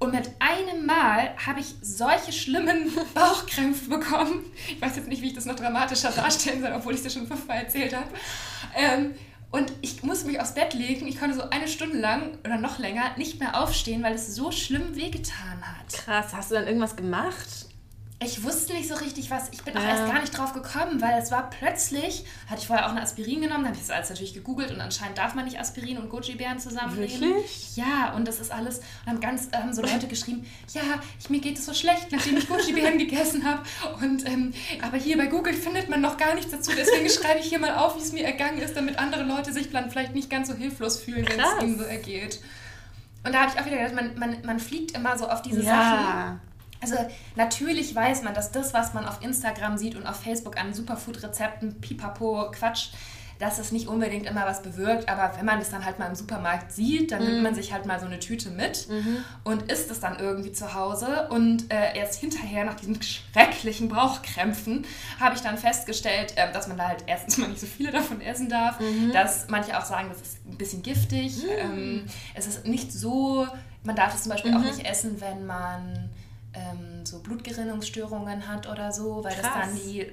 und 0.00 0.12
mit 0.12 0.30
einem 0.38 0.86
Mal 0.86 1.34
habe 1.44 1.60
ich 1.60 1.74
solche 1.82 2.32
schlimmen 2.32 2.90
Bauchkrämpfe 3.14 3.90
bekommen. 3.90 4.44
Ich 4.68 4.80
weiß 4.80 4.96
jetzt 4.96 5.08
nicht, 5.08 5.22
wie 5.22 5.28
ich 5.28 5.34
das 5.34 5.44
noch 5.44 5.56
dramatischer 5.56 6.10
darstellen 6.10 6.60
soll, 6.60 6.72
obwohl 6.72 6.94
ich 6.94 6.98
es 6.98 7.04
dir 7.04 7.18
schon 7.18 7.26
fünfmal 7.26 7.58
erzählt 7.58 7.94
habe. 7.96 8.08
Ähm, 8.76 9.14
und 9.50 9.72
ich 9.80 10.02
musste 10.02 10.26
mich 10.26 10.40
aufs 10.40 10.54
Bett 10.54 10.74
legen. 10.74 11.06
Ich 11.06 11.18
konnte 11.18 11.36
so 11.36 11.48
eine 11.50 11.68
Stunde 11.68 11.98
lang 11.98 12.36
oder 12.44 12.58
noch 12.58 12.78
länger 12.78 13.16
nicht 13.16 13.40
mehr 13.40 13.60
aufstehen, 13.60 14.02
weil 14.02 14.14
es 14.14 14.34
so 14.34 14.50
schlimm 14.50 14.94
wehgetan 14.94 15.62
hat. 15.62 15.92
Krass, 15.92 16.34
hast 16.34 16.50
du 16.50 16.54
dann 16.54 16.66
irgendwas 16.66 16.96
gemacht? 16.96 17.67
Ich 18.20 18.42
wusste 18.42 18.72
nicht 18.72 18.88
so 18.88 18.96
richtig 18.96 19.30
was. 19.30 19.48
Ich 19.52 19.62
bin 19.62 19.76
auch 19.76 19.82
ja. 19.82 19.90
erst 19.90 20.12
gar 20.12 20.20
nicht 20.20 20.36
drauf 20.36 20.52
gekommen, 20.52 21.00
weil 21.00 21.22
es 21.22 21.30
war 21.30 21.50
plötzlich, 21.50 22.24
hatte 22.48 22.60
ich 22.60 22.66
vorher 22.66 22.86
auch 22.86 22.90
eine 22.90 23.02
Aspirin 23.02 23.42
genommen, 23.42 23.62
dann 23.62 23.66
habe 23.66 23.76
ich 23.76 23.82
das 23.82 23.90
alles 23.90 24.10
natürlich 24.10 24.34
gegoogelt 24.34 24.72
und 24.72 24.80
anscheinend 24.80 25.18
darf 25.18 25.36
man 25.36 25.44
nicht 25.44 25.60
Aspirin 25.60 25.98
und 25.98 26.10
Goji-Beeren 26.10 26.58
zusammennehmen. 26.58 27.20
Wirklich? 27.20 27.76
Ja, 27.76 28.12
und 28.16 28.26
das 28.26 28.40
ist 28.40 28.50
alles. 28.50 28.78
Und 29.06 29.12
haben 29.12 29.20
ganz 29.20 29.48
haben 29.52 29.72
so 29.72 29.82
Leute 29.82 30.08
geschrieben, 30.08 30.44
ja, 30.74 30.82
ich, 31.20 31.30
mir 31.30 31.40
geht 31.40 31.58
es 31.58 31.66
so 31.66 31.72
schlecht, 31.72 32.10
nachdem 32.10 32.38
ich 32.38 32.48
Goji-Beeren 32.48 32.98
gegessen 32.98 33.44
habe. 33.44 33.62
Und 34.02 34.26
ähm, 34.26 34.52
aber 34.82 34.96
hier 34.96 35.16
bei 35.16 35.26
Google 35.26 35.54
findet 35.54 35.88
man 35.88 36.00
noch 36.00 36.16
gar 36.16 36.34
nichts 36.34 36.50
dazu. 36.50 36.72
Deswegen 36.76 37.08
schreibe 37.22 37.38
ich 37.38 37.46
hier 37.46 37.60
mal 37.60 37.76
auf, 37.76 37.94
wie 37.96 38.00
es 38.00 38.12
mir 38.12 38.24
ergangen 38.24 38.58
ist, 38.58 38.76
damit 38.76 38.98
andere 38.98 39.22
Leute 39.22 39.52
sich 39.52 39.70
dann 39.70 39.92
vielleicht 39.92 40.16
nicht 40.16 40.28
ganz 40.28 40.48
so 40.48 40.54
hilflos 40.54 40.98
fühlen, 40.98 41.24
wenn 41.28 41.38
es 41.38 41.62
ihnen 41.62 41.78
so 41.78 41.84
ergeht. 41.84 42.40
Und 43.24 43.32
da 43.32 43.42
habe 43.42 43.52
ich 43.54 43.60
auch 43.60 43.66
wieder 43.66 43.76
gedacht, 43.76 43.94
man, 43.94 44.18
man, 44.18 44.44
man 44.44 44.58
fliegt 44.58 44.96
immer 44.96 45.16
so 45.16 45.28
auf 45.28 45.42
diese 45.42 45.62
ja. 45.62 45.70
Sachen. 45.70 46.47
Also 46.80 46.96
natürlich 47.36 47.94
weiß 47.94 48.22
man, 48.22 48.34
dass 48.34 48.52
das, 48.52 48.72
was 48.74 48.94
man 48.94 49.06
auf 49.06 49.22
Instagram 49.22 49.78
sieht 49.78 49.96
und 49.96 50.06
auf 50.06 50.16
Facebook 50.16 50.58
an 50.58 50.72
Superfood-Rezepten, 50.72 51.80
pipapo, 51.80 52.50
Quatsch, 52.52 52.90
dass 53.38 53.58
es 53.58 53.70
nicht 53.70 53.86
unbedingt 53.86 54.26
immer 54.26 54.46
was 54.46 54.62
bewirkt, 54.62 55.08
aber 55.08 55.36
wenn 55.36 55.46
man 55.46 55.58
das 55.58 55.70
dann 55.70 55.84
halt 55.84 55.98
mal 55.98 56.06
im 56.06 56.14
Supermarkt 56.14 56.72
sieht, 56.72 57.12
dann 57.12 57.22
mhm. 57.22 57.28
nimmt 57.28 57.42
man 57.44 57.54
sich 57.54 57.72
halt 57.72 57.86
mal 57.86 58.00
so 58.00 58.06
eine 58.06 58.18
Tüte 58.18 58.50
mit 58.50 58.88
mhm. 58.88 59.24
und 59.44 59.70
isst 59.70 59.90
es 59.90 60.00
dann 60.00 60.18
irgendwie 60.18 60.52
zu 60.52 60.74
Hause. 60.74 61.28
Und 61.30 61.72
äh, 61.72 61.96
erst 61.96 62.18
hinterher, 62.18 62.64
nach 62.64 62.74
diesen 62.74 63.00
schrecklichen 63.00 63.88
Bauchkrämpfen, 63.88 64.84
habe 65.20 65.36
ich 65.36 65.40
dann 65.40 65.56
festgestellt, 65.56 66.34
äh, 66.36 66.52
dass 66.52 66.66
man 66.66 66.78
da 66.78 66.88
halt 66.88 67.04
erstens 67.06 67.38
mal 67.38 67.48
nicht 67.48 67.60
so 67.60 67.66
viele 67.66 67.92
davon 67.92 68.20
essen 68.20 68.48
darf, 68.48 68.80
mhm. 68.80 69.12
dass 69.12 69.46
manche 69.48 69.78
auch 69.78 69.84
sagen, 69.84 70.08
das 70.08 70.20
ist 70.20 70.46
ein 70.46 70.58
bisschen 70.58 70.82
giftig. 70.82 71.36
Mhm. 71.36 71.48
Ähm, 71.58 72.06
es 72.34 72.46
ist 72.48 72.66
nicht 72.66 72.92
so, 72.92 73.46
man 73.84 73.94
darf 73.94 74.14
es 74.14 74.24
zum 74.24 74.32
Beispiel 74.32 74.52
auch 74.52 74.58
mhm. 74.58 74.66
nicht 74.66 74.84
essen, 74.84 75.20
wenn 75.20 75.46
man 75.46 76.07
ähm, 76.58 77.06
so 77.06 77.20
Blutgerinnungsstörungen 77.20 78.48
hat 78.48 78.68
oder 78.68 78.90
so, 78.92 79.22
weil 79.22 79.34
Krass. 79.34 79.42
das 79.42 79.52
dann 79.52 79.76
die 79.76 80.06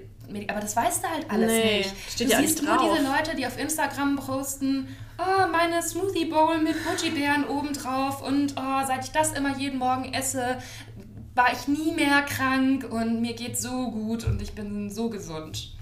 aber 0.48 0.60
das 0.60 0.76
weißt 0.76 1.04
du 1.04 1.08
halt 1.08 1.30
alles 1.30 1.52
nee, 1.52 1.78
nicht. 1.78 1.94
Steht 2.10 2.28
du 2.28 2.32
ja 2.32 2.40
siehst 2.40 2.64
nur 2.64 2.78
diese 2.78 3.04
Leute, 3.04 3.36
die 3.36 3.46
auf 3.46 3.60
Instagram 3.60 4.16
posten, 4.16 4.88
oh, 5.20 5.48
meine 5.52 5.82
Smoothie 5.84 6.26
Bowl 6.26 6.58
mit 6.58 6.76
Goji-Bären 6.84 7.46
obendrauf 7.46 8.26
und 8.26 8.56
oh, 8.58 8.88
seit 8.88 9.06
ich 9.06 9.12
das 9.12 9.34
immer 9.34 9.56
jeden 9.58 9.78
Morgen 9.78 10.14
esse, 10.14 10.58
war 11.36 11.52
ich 11.52 11.68
nie 11.68 11.92
mehr 11.92 12.22
krank 12.24 12.88
und 12.90 13.22
mir 13.22 13.34
geht 13.34 13.60
so 13.60 13.92
gut 13.92 14.26
und 14.26 14.42
ich 14.42 14.54
bin 14.54 14.90
so 14.90 15.10
gesund. 15.10 15.76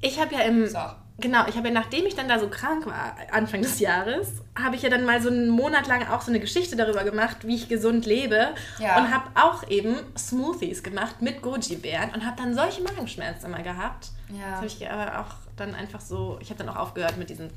Ich 0.00 0.18
habe 0.18 0.34
ja 0.34 0.40
im 0.40 0.66
so. 0.66 0.78
Genau, 1.18 1.46
ich 1.46 1.56
habe 1.56 1.68
ja, 1.68 1.74
nachdem 1.74 2.06
ich 2.06 2.14
dann 2.14 2.28
da 2.28 2.38
so 2.38 2.48
krank 2.48 2.86
war, 2.86 3.16
Anfang 3.30 3.62
des 3.62 3.78
Jahres, 3.80 4.28
habe 4.58 4.76
ich 4.76 4.82
ja 4.82 4.88
dann 4.88 5.04
mal 5.04 5.20
so 5.20 5.28
einen 5.28 5.48
Monat 5.48 5.86
lang 5.86 6.08
auch 6.08 6.22
so 6.22 6.30
eine 6.30 6.40
Geschichte 6.40 6.74
darüber 6.74 7.04
gemacht, 7.04 7.46
wie 7.46 7.54
ich 7.54 7.68
gesund 7.68 8.06
lebe. 8.06 8.54
Ja. 8.78 8.98
Und 8.98 9.14
habe 9.14 9.30
auch 9.34 9.68
eben 9.68 9.96
Smoothies 10.16 10.82
gemacht 10.82 11.20
mit 11.20 11.42
Goji-Beeren 11.42 12.10
und 12.14 12.24
habe 12.26 12.36
dann 12.40 12.54
solche 12.54 12.82
Magenschmerzen 12.82 13.46
immer 13.46 13.62
gehabt. 13.62 14.08
Ja. 14.30 14.50
Das 14.50 14.56
habe 14.56 14.66
ich 14.66 14.90
aber 14.90 15.20
auch 15.20 15.34
dann 15.56 15.74
einfach 15.74 16.00
so, 16.00 16.38
ich 16.40 16.50
habe 16.50 16.64
dann 16.64 16.74
auch 16.74 16.80
aufgehört 16.80 17.18
mit 17.18 17.30
diesem 17.30 17.50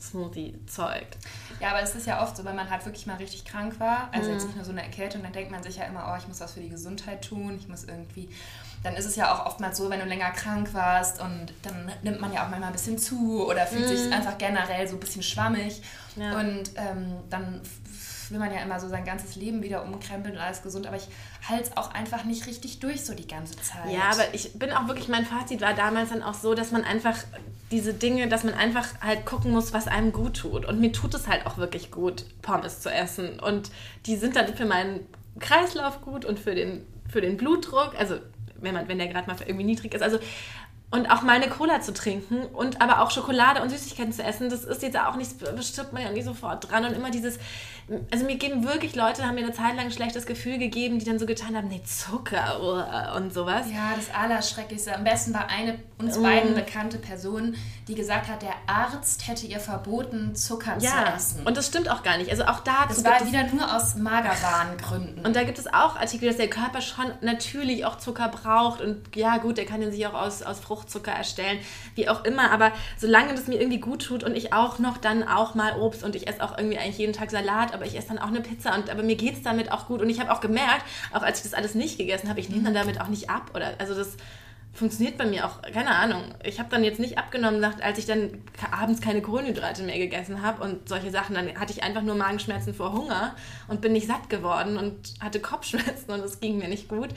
Smoothie-Zeug. 0.00 1.06
Ja, 1.60 1.70
aber 1.70 1.82
es 1.82 1.94
ist 1.94 2.06
ja 2.06 2.22
oft 2.22 2.36
so, 2.36 2.44
wenn 2.44 2.56
man 2.56 2.70
halt 2.70 2.84
wirklich 2.84 3.06
mal 3.06 3.16
richtig 3.16 3.44
krank 3.44 3.78
war, 3.80 4.08
also 4.12 4.28
mhm. 4.28 4.34
jetzt 4.34 4.46
nicht 4.46 4.56
nur 4.56 4.64
so 4.64 4.72
eine 4.72 4.82
Erkältung, 4.82 5.22
dann 5.22 5.32
denkt 5.32 5.50
man 5.50 5.62
sich 5.62 5.76
ja 5.76 5.84
immer, 5.84 6.10
oh, 6.12 6.18
ich 6.18 6.26
muss 6.26 6.40
was 6.40 6.52
für 6.52 6.60
die 6.60 6.70
Gesundheit 6.70 7.24
tun, 7.24 7.56
ich 7.58 7.68
muss 7.68 7.84
irgendwie 7.84 8.30
dann 8.82 8.94
ist 8.94 9.04
es 9.04 9.16
ja 9.16 9.34
auch 9.34 9.46
oftmals 9.46 9.76
so, 9.76 9.90
wenn 9.90 10.00
du 10.00 10.06
länger 10.06 10.30
krank 10.30 10.72
warst 10.72 11.20
und 11.20 11.52
dann 11.62 11.90
nimmt 12.02 12.20
man 12.20 12.32
ja 12.32 12.44
auch 12.44 12.48
manchmal 12.48 12.70
ein 12.70 12.72
bisschen 12.72 12.98
zu 12.98 13.46
oder 13.46 13.66
fühlt 13.66 13.86
mm. 13.86 13.88
sich 13.88 14.06
mhm. 14.06 14.12
einfach 14.12 14.38
generell 14.38 14.88
so 14.88 14.96
ein 14.96 15.00
bisschen 15.00 15.22
schwammig. 15.22 15.82
Ja. 16.16 16.38
Und 16.38 16.70
ähm, 16.76 17.16
dann 17.28 17.60
will 18.30 18.38
man 18.38 18.52
ja 18.52 18.60
immer 18.60 18.80
so 18.80 18.88
sein 18.88 19.04
ganzes 19.04 19.36
Leben 19.36 19.62
wieder 19.62 19.82
umkrempeln 19.84 20.36
und 20.36 20.40
alles 20.40 20.62
gesund, 20.62 20.86
aber 20.86 20.96
ich 20.96 21.08
halte 21.48 21.64
es 21.64 21.76
auch 21.76 21.92
einfach 21.92 22.24
nicht 22.24 22.46
richtig 22.46 22.78
durch 22.78 23.04
so 23.04 23.14
die 23.14 23.26
ganze 23.26 23.56
Zeit. 23.56 23.90
Ja, 23.90 24.10
aber 24.12 24.32
ich 24.32 24.58
bin 24.58 24.72
auch 24.72 24.86
wirklich, 24.88 25.08
mein 25.08 25.26
Fazit 25.26 25.60
war 25.60 25.74
damals 25.74 26.10
dann 26.10 26.22
auch 26.22 26.34
so, 26.34 26.54
dass 26.54 26.70
man 26.70 26.84
einfach 26.84 27.16
diese 27.70 27.94
Dinge, 27.94 28.28
dass 28.28 28.44
man 28.44 28.54
einfach 28.54 28.86
halt 29.00 29.26
gucken 29.26 29.52
muss, 29.52 29.72
was 29.72 29.88
einem 29.88 30.12
gut 30.12 30.38
tut. 30.38 30.64
Und 30.64 30.80
mir 30.80 30.92
tut 30.92 31.14
es 31.14 31.28
halt 31.28 31.46
auch 31.46 31.56
wirklich 31.56 31.90
gut, 31.90 32.24
Pommes 32.42 32.80
zu 32.80 32.90
essen. 32.90 33.38
Und 33.38 33.70
die 34.06 34.16
sind 34.16 34.36
dann 34.36 34.54
für 34.54 34.64
meinen 34.64 35.06
Kreislauf 35.38 36.00
gut 36.02 36.24
und 36.24 36.38
für 36.38 36.54
den, 36.54 36.84
für 37.08 37.20
den 37.20 37.36
Blutdruck. 37.36 37.94
Also 37.98 38.16
wenn, 38.60 38.74
man, 38.74 38.88
wenn 38.88 38.98
der 38.98 39.08
gerade 39.08 39.28
mal 39.28 39.36
irgendwie 39.46 39.64
niedrig 39.64 39.94
ist. 39.94 40.02
Also 40.02 40.18
und 40.92 41.08
auch 41.08 41.22
mal 41.22 41.36
eine 41.36 41.48
Cola 41.48 41.80
zu 41.80 41.94
trinken 41.94 42.46
und 42.46 42.82
aber 42.82 43.00
auch 43.00 43.12
Schokolade 43.12 43.62
und 43.62 43.70
Süßigkeiten 43.70 44.12
zu 44.12 44.24
essen, 44.24 44.50
das 44.50 44.64
ist 44.64 44.82
jetzt 44.82 44.98
auch 44.98 45.14
nicht, 45.14 45.38
bestimmt 45.54 45.92
man 45.92 46.02
ja 46.02 46.10
nicht 46.10 46.24
sofort 46.24 46.68
dran. 46.68 46.84
Und 46.84 46.94
immer 46.94 47.12
dieses, 47.12 47.38
also 48.10 48.24
mir 48.24 48.36
geben 48.36 48.66
wirklich 48.66 48.96
Leute, 48.96 49.24
haben 49.24 49.36
mir 49.36 49.44
eine 49.44 49.52
Zeit 49.52 49.76
lang 49.76 49.86
ein 49.86 49.92
schlechtes 49.92 50.26
Gefühl 50.26 50.58
gegeben, 50.58 50.98
die 50.98 51.04
dann 51.04 51.18
so 51.18 51.26
getan 51.26 51.56
haben, 51.56 51.68
nee, 51.68 51.82
Zucker 51.84 53.14
und 53.16 53.32
sowas. 53.32 53.66
Ja, 53.72 53.92
das 53.94 54.14
Allerschrecklichste. 54.14 54.94
Am 54.94 55.04
besten 55.04 55.32
war 55.32 55.48
eine 55.48 55.78
uns 55.98 56.18
mm. 56.18 56.22
beiden 56.22 56.54
bekannte 56.54 56.98
Person, 56.98 57.54
die 57.86 57.94
gesagt 57.94 58.28
hat, 58.28 58.42
der 58.42 58.54
Arzt 58.66 59.28
hätte 59.28 59.46
ihr 59.46 59.60
verboten, 59.60 60.34
Zucker 60.34 60.76
ja, 60.80 60.90
zu 60.90 61.14
essen. 61.14 61.46
Und 61.46 61.56
das 61.56 61.66
stimmt 61.66 61.90
auch 61.90 62.02
gar 62.02 62.18
nicht. 62.18 62.30
Also 62.30 62.44
auch 62.44 62.60
da. 62.60 62.86
Das 62.88 63.04
war 63.04 63.26
wieder 63.26 63.44
nur 63.52 63.74
aus 63.74 63.94
Magerwarengründen. 63.96 65.24
Und 65.24 65.36
da 65.36 65.44
gibt 65.44 65.58
es 65.58 65.66
auch 65.66 65.96
Artikel, 65.96 66.28
dass 66.28 66.36
der 66.36 66.50
Körper 66.50 66.80
schon 66.80 67.06
natürlich 67.20 67.84
auch 67.84 67.98
Zucker 67.98 68.28
braucht. 68.28 68.80
Und 68.80 69.14
ja, 69.14 69.38
gut, 69.38 69.58
der 69.58 69.66
kann 69.66 69.80
den 69.80 69.92
sich 69.92 70.06
auch 70.06 70.14
aus, 70.14 70.42
aus 70.42 70.58
Frucht 70.58 70.80
Fruchtzucker 70.80 71.12
erstellen, 71.12 71.58
wie 71.94 72.08
auch 72.08 72.24
immer. 72.24 72.50
Aber 72.50 72.72
solange 72.98 73.34
das 73.34 73.46
mir 73.46 73.60
irgendwie 73.60 73.80
gut 73.80 74.02
tut 74.04 74.24
und 74.24 74.36
ich 74.36 74.52
auch 74.52 74.78
noch 74.78 74.98
dann 74.98 75.26
auch 75.26 75.54
mal 75.54 75.78
Obst 75.80 76.02
und 76.02 76.14
ich 76.14 76.26
esse 76.26 76.42
auch 76.42 76.56
irgendwie 76.56 76.78
eigentlich 76.78 76.98
jeden 76.98 77.12
Tag 77.12 77.30
Salat, 77.30 77.74
aber 77.80 77.88
ich 77.88 77.96
esse 77.96 78.08
dann 78.08 78.18
auch 78.18 78.28
eine 78.28 78.42
Pizza 78.42 78.74
und 78.74 78.90
aber 78.90 79.02
mir 79.02 79.16
geht 79.16 79.34
es 79.34 79.42
damit 79.42 79.72
auch 79.72 79.86
gut. 79.86 80.02
Und 80.02 80.10
ich 80.10 80.20
habe 80.20 80.30
auch 80.32 80.40
gemerkt, 80.40 80.84
auch 81.12 81.22
als 81.22 81.38
ich 81.38 81.44
das 81.44 81.54
alles 81.54 81.74
nicht 81.74 81.96
gegessen 81.96 82.28
habe, 82.28 82.38
ich 82.38 82.50
nehme 82.50 82.64
dann 82.64 82.74
damit 82.74 83.00
auch 83.00 83.08
nicht 83.08 83.30
ab. 83.30 83.52
Oder 83.54 83.72
also 83.78 83.94
das 83.94 84.16
funktioniert 84.72 85.16
bei 85.16 85.24
mir 85.24 85.46
auch, 85.46 85.62
keine 85.62 85.96
Ahnung. 85.96 86.22
Ich 86.44 86.58
habe 86.58 86.68
dann 86.68 86.84
jetzt 86.84 87.00
nicht 87.00 87.18
abgenommen, 87.18 87.64
als 87.64 87.98
ich 87.98 88.06
dann 88.06 88.42
abends 88.70 89.00
keine 89.00 89.22
Kohlenhydrate 89.22 89.82
mehr 89.82 89.98
gegessen 89.98 90.42
habe 90.42 90.62
und 90.62 90.88
solche 90.88 91.10
Sachen. 91.10 91.34
Dann 91.34 91.58
hatte 91.58 91.72
ich 91.72 91.82
einfach 91.82 92.02
nur 92.02 92.14
Magenschmerzen 92.14 92.74
vor 92.74 92.92
Hunger 92.92 93.34
und 93.66 93.80
bin 93.80 93.92
nicht 93.92 94.06
satt 94.06 94.28
geworden 94.28 94.76
und 94.76 95.14
hatte 95.20 95.40
Kopfschmerzen 95.40 96.10
und 96.10 96.20
es 96.20 96.40
ging 96.40 96.58
mir 96.58 96.68
nicht 96.68 96.88
gut. 96.88 97.08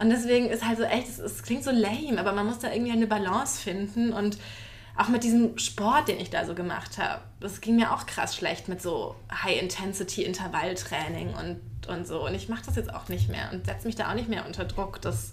Und 0.00 0.10
deswegen 0.10 0.48
ist 0.48 0.66
halt 0.66 0.78
so 0.78 0.84
echt, 0.84 1.08
es, 1.08 1.18
es 1.18 1.42
klingt 1.42 1.64
so 1.64 1.72
lame, 1.72 2.18
aber 2.18 2.32
man 2.32 2.46
muss 2.46 2.60
da 2.60 2.72
irgendwie 2.72 2.92
eine 2.92 3.08
Balance 3.08 3.60
finden 3.60 4.12
und 4.12 4.38
auch 4.96 5.08
mit 5.08 5.24
diesem 5.24 5.58
Sport, 5.58 6.08
den 6.08 6.20
ich 6.20 6.30
da 6.30 6.44
so 6.44 6.54
gemacht 6.54 6.98
habe, 6.98 7.22
das 7.40 7.60
ging 7.60 7.76
mir 7.76 7.92
auch 7.92 8.06
krass 8.06 8.36
schlecht 8.36 8.68
mit 8.68 8.82
so 8.82 9.16
High-Intensity-Intervalltraining 9.32 11.34
und, 11.34 11.60
und 11.88 12.06
so. 12.06 12.26
Und 12.26 12.34
ich 12.34 12.48
mache 12.48 12.62
das 12.66 12.76
jetzt 12.76 12.92
auch 12.92 13.08
nicht 13.08 13.28
mehr 13.28 13.50
und 13.52 13.66
setze 13.66 13.86
mich 13.86 13.96
da 13.96 14.10
auch 14.10 14.14
nicht 14.14 14.28
mehr 14.28 14.46
unter 14.46 14.64
Druck, 14.64 15.00
das 15.00 15.32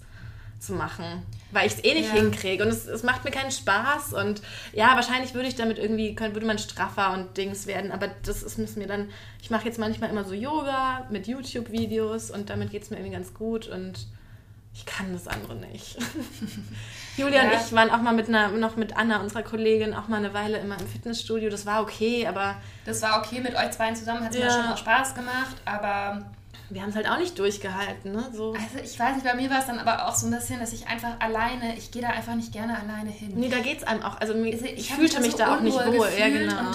zu 0.60 0.74
machen, 0.74 1.22
weil 1.52 1.66
ich 1.66 1.74
es 1.74 1.84
eh 1.84 1.94
nicht 1.94 2.14
ja. 2.14 2.20
hinkriege 2.20 2.62
und 2.62 2.68
es, 2.68 2.86
es 2.86 3.02
macht 3.02 3.24
mir 3.24 3.30
keinen 3.30 3.50
Spaß 3.50 4.12
und 4.12 4.42
ja, 4.72 4.94
wahrscheinlich 4.94 5.32
würde 5.32 5.48
ich 5.48 5.56
damit 5.56 5.78
irgendwie, 5.78 6.14
könnte, 6.14 6.34
würde 6.34 6.46
man 6.46 6.58
straffer 6.58 7.14
und 7.14 7.36
Dings 7.38 7.66
werden, 7.66 7.90
aber 7.90 8.08
das 8.24 8.42
ist 8.42 8.76
mir 8.76 8.86
dann, 8.86 9.08
ich 9.42 9.50
mache 9.50 9.64
jetzt 9.64 9.78
manchmal 9.78 10.10
immer 10.10 10.24
so 10.24 10.34
Yoga 10.34 11.06
mit 11.10 11.26
YouTube-Videos 11.26 12.30
und 12.30 12.50
damit 12.50 12.70
geht 12.70 12.82
es 12.82 12.90
mir 12.90 12.98
irgendwie 12.98 13.14
ganz 13.14 13.32
gut 13.32 13.68
und 13.68 14.06
ich 14.74 14.84
kann 14.84 15.12
das 15.12 15.26
andere 15.26 15.56
nicht. 15.56 15.96
Julia 17.16 17.44
ja. 17.44 17.50
und 17.50 17.66
ich 17.66 17.72
waren 17.72 17.90
auch 17.90 18.00
mal 18.00 18.14
mit 18.14 18.28
einer, 18.28 18.48
noch 18.48 18.76
mit 18.76 18.96
Anna, 18.96 19.20
unserer 19.20 19.42
Kollegin, 19.42 19.94
auch 19.94 20.08
mal 20.08 20.18
eine 20.18 20.32
Weile 20.34 20.58
immer 20.58 20.78
im 20.78 20.86
Fitnessstudio. 20.86 21.50
Das 21.50 21.66
war 21.66 21.82
okay, 21.82 22.26
aber. 22.26 22.56
Das 22.84 23.02
war 23.02 23.18
okay 23.18 23.40
mit 23.40 23.54
euch 23.54 23.76
beiden 23.76 23.96
zusammen, 23.96 24.24
hat 24.24 24.32
es 24.32 24.38
ja. 24.38 24.46
mir 24.46 24.52
schon 24.52 24.72
auch 24.72 24.78
Spaß 24.78 25.14
gemacht, 25.14 25.56
aber 25.64 26.24
wir 26.70 26.82
haben 26.82 26.90
es 26.90 26.96
halt 26.96 27.08
auch 27.08 27.18
nicht 27.18 27.38
durchgehalten. 27.38 28.12
Ne? 28.12 28.30
So. 28.32 28.52
Also 28.52 28.84
ich 28.84 28.98
weiß 28.98 29.14
nicht, 29.14 29.24
bei 29.24 29.34
mir 29.34 29.50
war 29.50 29.58
es 29.58 29.66
dann 29.66 29.78
aber 29.78 30.06
auch 30.06 30.14
so 30.14 30.26
ein 30.26 30.32
bisschen, 30.32 30.60
dass 30.60 30.72
ich 30.72 30.86
einfach 30.86 31.18
alleine, 31.18 31.76
ich 31.76 31.90
gehe 31.90 32.02
da 32.02 32.08
einfach 32.08 32.34
nicht 32.34 32.52
gerne 32.52 32.78
alleine 32.78 33.10
hin. 33.10 33.32
Nee, 33.34 33.48
da 33.48 33.58
geht 33.58 33.78
es 33.78 33.84
einem 33.84 34.02
auch, 34.02 34.20
also, 34.20 34.34
also 34.34 34.44
ich, 34.44 34.78
ich 34.78 34.94
fühlte 34.94 35.20
mich 35.20 35.32
so 35.32 35.38
da 35.38 35.56
auch 35.56 35.60
nicht 35.60 35.74
wohl. 35.74 36.08
Ja, 36.18 36.28
genau 36.28 36.72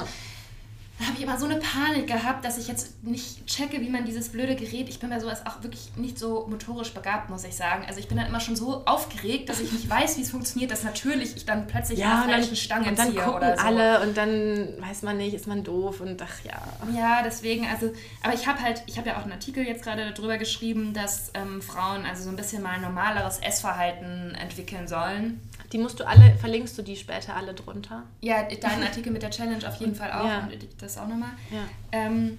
da 0.97 1.05
habe 1.07 1.17
ich 1.17 1.23
immer 1.23 1.37
so 1.37 1.45
eine 1.45 1.57
Panik 1.57 2.07
gehabt, 2.07 2.45
dass 2.45 2.57
ich 2.57 2.69
jetzt 2.69 3.03
nicht 3.03 3.45
checke, 3.47 3.81
wie 3.81 3.89
man 3.89 4.05
dieses 4.05 4.29
blöde 4.29 4.55
Gerät. 4.55 4.87
Ich 4.87 4.99
bin 4.99 5.09
bei 5.09 5.19
sowas 5.19 5.45
auch 5.45 5.61
wirklich 5.61 5.91
nicht 5.97 6.17
so 6.17 6.47
motorisch 6.49 6.93
begabt, 6.93 7.29
muss 7.29 7.43
ich 7.43 7.53
sagen. 7.53 7.83
Also 7.85 7.99
ich 7.99 8.07
bin 8.07 8.17
dann 8.17 8.27
immer 8.27 8.39
schon 8.39 8.55
so 8.55 8.85
aufgeregt, 8.85 9.49
dass 9.49 9.59
ich 9.59 9.73
nicht 9.73 9.89
weiß, 9.89 10.17
wie 10.17 10.21
es 10.21 10.31
funktioniert, 10.31 10.71
dass 10.71 10.83
natürlich 10.83 11.35
ich 11.35 11.45
dann 11.45 11.67
plötzlich 11.67 11.99
ja, 11.99 12.21
eine 12.21 12.31
falsche 12.31 12.55
Stange 12.55 12.87
und 12.89 12.97
dann 12.97 13.09
ziehe 13.09 13.19
gucken 13.19 13.35
oder 13.35 13.57
so. 13.57 13.65
alle 13.65 14.01
und 14.03 14.15
dann 14.15 14.69
weiß 14.79 15.01
man 15.01 15.17
nicht, 15.17 15.33
ist 15.33 15.47
man 15.47 15.65
doof 15.65 15.99
und 15.99 16.21
ach 16.21 16.45
ja. 16.45 16.61
Ja, 16.95 17.21
deswegen, 17.23 17.67
also, 17.67 17.91
aber 18.23 18.33
ich 18.33 18.47
habe 18.47 18.61
halt, 18.61 18.81
ich 18.85 18.97
habe 18.97 19.09
ja 19.09 19.17
auch 19.17 19.23
einen 19.23 19.33
Artikel 19.33 19.65
jetzt 19.65 19.83
gerade 19.83 20.13
darüber 20.13 20.37
geschrieben, 20.37 20.93
dass 20.93 21.31
ähm, 21.33 21.61
Frauen 21.61 22.05
also 22.05 22.23
so 22.23 22.29
ein 22.29 22.37
bisschen 22.37 22.63
mal 22.63 22.75
ein 22.75 22.81
normaleres 22.81 23.39
Essverhalten 23.39 24.33
entwickeln 24.35 24.87
sollen. 24.87 25.41
Die 25.71 25.77
musst 25.77 25.99
du 25.99 26.07
alle, 26.07 26.35
verlinkst 26.35 26.77
du 26.77 26.81
die 26.81 26.95
später 26.95 27.35
alle 27.35 27.53
drunter? 27.53 28.03
Ja, 28.21 28.43
deinen 28.43 28.83
Artikel 28.83 29.11
mit 29.11 29.21
der 29.23 29.31
Challenge 29.31 29.67
auf 29.67 29.75
jeden 29.77 29.95
Fall 29.95 30.11
auch. 30.11 30.25
Ja. 30.25 30.39
Und 30.39 30.67
das 30.79 30.97
auch 30.97 31.07
nochmal. 31.07 31.31
Ja. 31.51 31.63
Ähm, 31.91 32.37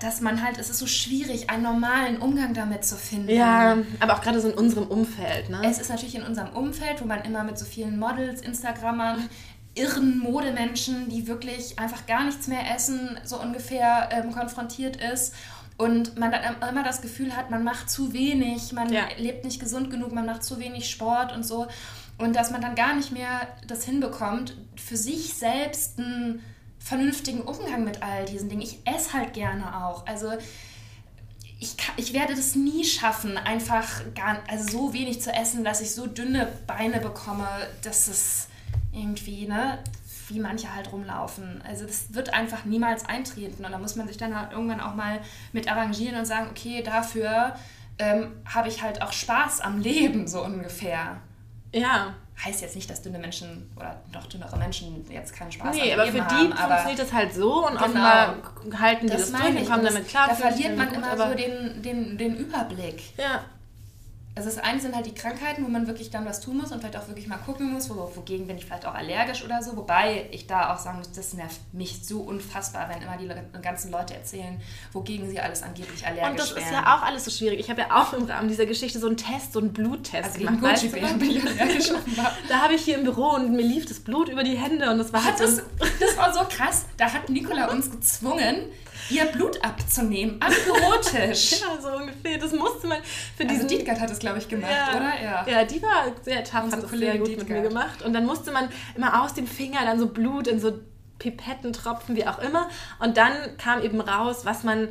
dass 0.00 0.20
man 0.20 0.42
halt, 0.42 0.58
es 0.58 0.70
ist 0.70 0.78
so 0.78 0.86
schwierig, 0.86 1.50
einen 1.50 1.62
normalen 1.62 2.18
Umgang 2.18 2.54
damit 2.54 2.84
zu 2.84 2.96
finden. 2.96 3.30
Ja, 3.30 3.78
aber 3.98 4.14
auch 4.14 4.20
gerade 4.20 4.40
so 4.40 4.48
in 4.48 4.54
unserem 4.54 4.86
Umfeld, 4.86 5.50
ne? 5.50 5.60
Es 5.64 5.78
ist 5.78 5.90
natürlich 5.90 6.14
in 6.14 6.22
unserem 6.22 6.50
Umfeld, 6.50 7.00
wo 7.00 7.06
man 7.06 7.22
immer 7.22 7.42
mit 7.42 7.58
so 7.58 7.64
vielen 7.64 7.98
Models, 7.98 8.40
Instagrammern, 8.40 9.28
irren 9.74 10.18
Modemenschen, 10.18 11.08
die 11.08 11.26
wirklich 11.26 11.78
einfach 11.78 12.06
gar 12.06 12.24
nichts 12.24 12.46
mehr 12.46 12.74
essen, 12.74 13.18
so 13.24 13.40
ungefähr 13.40 14.08
ähm, 14.12 14.32
konfrontiert 14.32 14.96
ist 14.96 15.34
und 15.80 16.18
man 16.18 16.30
dann 16.30 16.56
immer 16.68 16.82
das 16.84 17.00
Gefühl 17.00 17.34
hat, 17.34 17.50
man 17.50 17.64
macht 17.64 17.88
zu 17.88 18.12
wenig, 18.12 18.72
man 18.72 18.92
ja. 18.92 19.08
lebt 19.16 19.44
nicht 19.44 19.58
gesund 19.60 19.90
genug, 19.90 20.12
man 20.12 20.26
macht 20.26 20.44
zu 20.44 20.58
wenig 20.58 20.90
Sport 20.90 21.32
und 21.32 21.44
so. 21.44 21.68
Und 22.18 22.36
dass 22.36 22.50
man 22.50 22.60
dann 22.60 22.74
gar 22.74 22.94
nicht 22.94 23.12
mehr 23.12 23.48
das 23.66 23.84
hinbekommt, 23.84 24.54
für 24.76 24.98
sich 24.98 25.32
selbst 25.32 25.98
einen 25.98 26.44
vernünftigen 26.78 27.40
Umgang 27.40 27.84
mit 27.84 28.02
all 28.02 28.26
diesen 28.26 28.50
Dingen. 28.50 28.60
Ich 28.60 28.80
esse 28.84 29.14
halt 29.14 29.32
gerne 29.32 29.84
auch. 29.84 30.06
Also 30.06 30.32
ich, 31.58 31.78
kann, 31.78 31.94
ich 31.96 32.12
werde 32.12 32.34
das 32.34 32.54
nie 32.54 32.84
schaffen, 32.84 33.38
einfach 33.38 34.02
gar, 34.14 34.38
also 34.48 34.70
so 34.70 34.92
wenig 34.92 35.22
zu 35.22 35.32
essen, 35.32 35.64
dass 35.64 35.80
ich 35.80 35.94
so 35.94 36.06
dünne 36.06 36.46
Beine 36.66 37.00
bekomme, 37.00 37.48
dass 37.82 38.08
es 38.08 38.48
irgendwie, 38.92 39.46
ne? 39.46 39.78
Wie 40.30 40.40
manche 40.40 40.74
halt 40.74 40.92
rumlaufen. 40.92 41.62
Also 41.66 41.86
das 41.86 42.14
wird 42.14 42.32
einfach 42.32 42.64
niemals 42.64 43.08
eintreten 43.08 43.64
und 43.64 43.72
da 43.72 43.78
muss 43.78 43.96
man 43.96 44.06
sich 44.08 44.16
dann 44.16 44.38
halt 44.38 44.52
irgendwann 44.52 44.80
auch 44.80 44.94
mal 44.94 45.20
mit 45.52 45.70
arrangieren 45.70 46.18
und 46.18 46.24
sagen, 46.24 46.48
okay, 46.50 46.82
dafür 46.82 47.54
ähm, 47.98 48.32
habe 48.46 48.68
ich 48.68 48.82
halt 48.82 49.02
auch 49.02 49.12
Spaß 49.12 49.60
am 49.60 49.80
Leben, 49.80 50.26
so 50.26 50.44
ungefähr. 50.44 51.18
Ja. 51.72 52.14
Heißt 52.42 52.62
jetzt 52.62 52.74
nicht, 52.74 52.88
dass 52.88 53.02
dünne 53.02 53.18
Menschen 53.18 53.70
oder 53.76 54.00
doch 54.12 54.26
dünnere 54.26 54.56
Menschen 54.56 55.04
jetzt 55.10 55.34
keinen 55.34 55.52
Spaß 55.52 55.76
nee, 55.76 55.92
am 55.92 56.00
Leben 56.06 56.24
haben. 56.24 56.48
Nee, 56.48 56.52
aber 56.56 56.78
für 56.78 56.88
die 56.88 56.92
funktioniert 56.92 56.98
das 56.98 57.12
halt 57.12 57.34
so 57.34 57.66
und 57.66 57.72
genau, 57.72 57.84
offenbar 57.84 58.36
halten 58.78 59.06
die 59.06 59.12
das, 59.12 59.30
das 59.30 59.42
durch 59.42 59.56
und 59.56 59.68
kommen 59.68 59.84
damit 59.84 60.08
klar. 60.08 60.28
Da 60.28 60.34
verliert 60.34 60.76
man 60.78 60.94
immer 60.94 61.10
gut, 61.10 61.18
so 61.18 61.34
den, 61.34 61.82
den, 61.82 62.16
den 62.16 62.36
Überblick. 62.36 63.18
Ja. 63.18 63.44
Also 64.36 64.48
das 64.48 64.58
eine 64.58 64.80
sind 64.80 64.94
halt 64.94 65.06
die 65.06 65.14
Krankheiten, 65.14 65.64
wo 65.64 65.68
man 65.68 65.88
wirklich 65.88 66.10
dann 66.10 66.24
was 66.24 66.40
tun 66.40 66.58
muss 66.58 66.70
und 66.70 66.78
vielleicht 66.78 66.96
auch 66.96 67.08
wirklich 67.08 67.26
mal 67.26 67.36
gucken 67.36 67.72
muss, 67.72 67.90
wo, 67.90 67.94
wogegen 68.14 68.46
bin 68.46 68.56
ich 68.56 68.64
vielleicht 68.64 68.86
auch 68.86 68.94
allergisch 68.94 69.44
oder 69.44 69.60
so. 69.60 69.76
Wobei 69.76 70.28
ich 70.30 70.46
da 70.46 70.72
auch 70.72 70.78
sagen 70.78 70.98
muss, 70.98 71.10
das 71.10 71.34
nervt 71.34 71.60
mich 71.72 72.06
so 72.06 72.20
unfassbar, 72.20 72.88
wenn 72.88 73.02
immer 73.02 73.16
die 73.16 73.28
ganzen 73.60 73.90
Leute 73.90 74.14
erzählen, 74.14 74.60
wogegen 74.92 75.28
sie 75.28 75.40
alles 75.40 75.64
angeblich 75.64 76.06
allergisch 76.06 76.22
sind. 76.22 76.30
Und 76.30 76.38
das 76.38 76.54
wären. 76.54 76.64
ist 76.64 76.72
ja 76.72 76.96
auch 76.96 77.02
alles 77.02 77.24
so 77.24 77.30
schwierig. 77.32 77.58
Ich 77.58 77.70
habe 77.70 77.80
ja 77.80 78.00
auch 78.00 78.12
im 78.12 78.24
Rahmen 78.24 78.48
dieser 78.48 78.66
Geschichte 78.66 79.00
so 79.00 79.08
einen 79.08 79.16
Test, 79.16 79.52
so 79.52 79.58
einen 79.58 79.72
Bluttest 79.72 80.14
also 80.14 80.38
gemacht. 80.38 80.62
Weißt 80.62 80.84
du, 80.84 80.90
bin 80.90 81.30
ich 81.30 81.44
allergisch 81.44 81.88
da 82.48 82.62
habe 82.62 82.74
ich 82.74 82.82
hier 82.82 82.98
im 82.98 83.04
Büro 83.04 83.34
und 83.34 83.52
mir 83.52 83.62
lief 83.62 83.86
das 83.86 83.98
Blut 83.98 84.28
über 84.28 84.44
die 84.44 84.56
Hände 84.56 84.90
und 84.90 84.98
das 84.98 85.12
war 85.12 85.24
halt 85.24 85.40
das, 85.40 85.56
das 85.56 86.09
war 86.20 86.32
so 86.32 86.40
krass. 86.48 86.86
Da 86.96 87.12
hat 87.12 87.28
Nicola 87.28 87.70
uns 87.70 87.90
gezwungen, 87.90 88.66
ihr 89.10 89.24
Blut 89.26 89.62
abzunehmen, 89.64 90.40
am 90.40 90.52
Bürotisch. 90.52 91.60
ja, 91.60 91.80
so 91.80 91.88
ungefähr. 91.96 92.38
Das 92.38 92.52
musste 92.52 92.86
man 92.86 92.98
für 93.36 93.44
also 93.44 93.54
diesen... 93.54 93.68
Dietgard 93.68 94.00
hat 94.00 94.10
es, 94.10 94.18
glaube 94.18 94.38
ich, 94.38 94.48
gemacht, 94.48 94.70
ja. 94.70 94.96
oder? 94.96 95.22
Ja. 95.22 95.46
ja, 95.46 95.64
die 95.64 95.82
war 95.82 96.04
sehr 96.22 96.44
tough, 96.44 96.72
hat 96.72 96.82
das 96.82 96.90
sehr 96.90 97.18
gut 97.18 97.28
Dietgard. 97.28 97.48
mit 97.48 97.58
mir 97.58 97.68
gemacht. 97.68 98.02
Und 98.02 98.12
dann 98.12 98.26
musste 98.26 98.52
man 98.52 98.68
immer 98.94 99.22
aus 99.22 99.34
dem 99.34 99.46
Finger 99.46 99.80
dann 99.84 99.98
so 99.98 100.08
Blut 100.08 100.46
in 100.46 100.60
so 100.60 100.78
Pipettentropfen, 101.18 102.16
wie 102.16 102.26
auch 102.26 102.38
immer. 102.38 102.68
Und 102.98 103.16
dann 103.16 103.32
kam 103.58 103.82
eben 103.82 104.00
raus, 104.00 104.44
was 104.44 104.62
man 104.62 104.88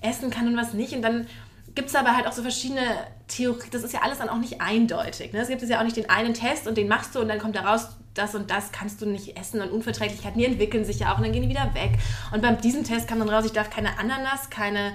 essen 0.00 0.30
kann 0.30 0.46
und 0.46 0.56
was 0.56 0.72
nicht. 0.74 0.94
Und 0.94 1.02
dann 1.02 1.26
gibt 1.74 1.88
es 1.88 1.94
aber 1.94 2.16
halt 2.16 2.26
auch 2.26 2.32
so 2.32 2.42
verschiedene 2.42 2.82
Theorien. 3.28 3.70
Das 3.70 3.82
ist 3.82 3.92
ja 3.92 4.00
alles 4.02 4.18
dann 4.18 4.28
auch 4.28 4.38
nicht 4.38 4.60
eindeutig. 4.60 5.32
Ne? 5.32 5.40
Es 5.40 5.48
gibt 5.48 5.62
ja 5.62 5.78
auch 5.78 5.84
nicht 5.84 5.96
den 5.96 6.10
einen 6.10 6.34
Test 6.34 6.66
und 6.66 6.76
den 6.76 6.88
machst 6.88 7.14
du 7.14 7.20
und 7.20 7.28
dann 7.28 7.38
kommt 7.38 7.56
da 7.56 7.62
raus, 7.62 7.88
das 8.14 8.34
und 8.34 8.50
das 8.50 8.72
kannst 8.72 9.00
du 9.00 9.06
nicht 9.06 9.36
essen 9.38 9.60
und 9.60 9.70
Unverträglichkeiten, 9.70 10.38
die 10.38 10.44
entwickeln 10.44 10.84
sich 10.84 11.00
ja 11.00 11.12
auch 11.12 11.18
und 11.18 11.24
dann 11.24 11.32
gehen 11.32 11.42
die 11.42 11.48
wieder 11.48 11.74
weg. 11.74 11.98
Und 12.32 12.42
bei 12.42 12.52
diesem 12.52 12.84
Test 12.84 13.08
kam 13.08 13.18
dann 13.18 13.28
raus, 13.28 13.44
ich 13.46 13.52
darf 13.52 13.70
keine 13.70 13.98
Ananas, 13.98 14.50
keine. 14.50 14.94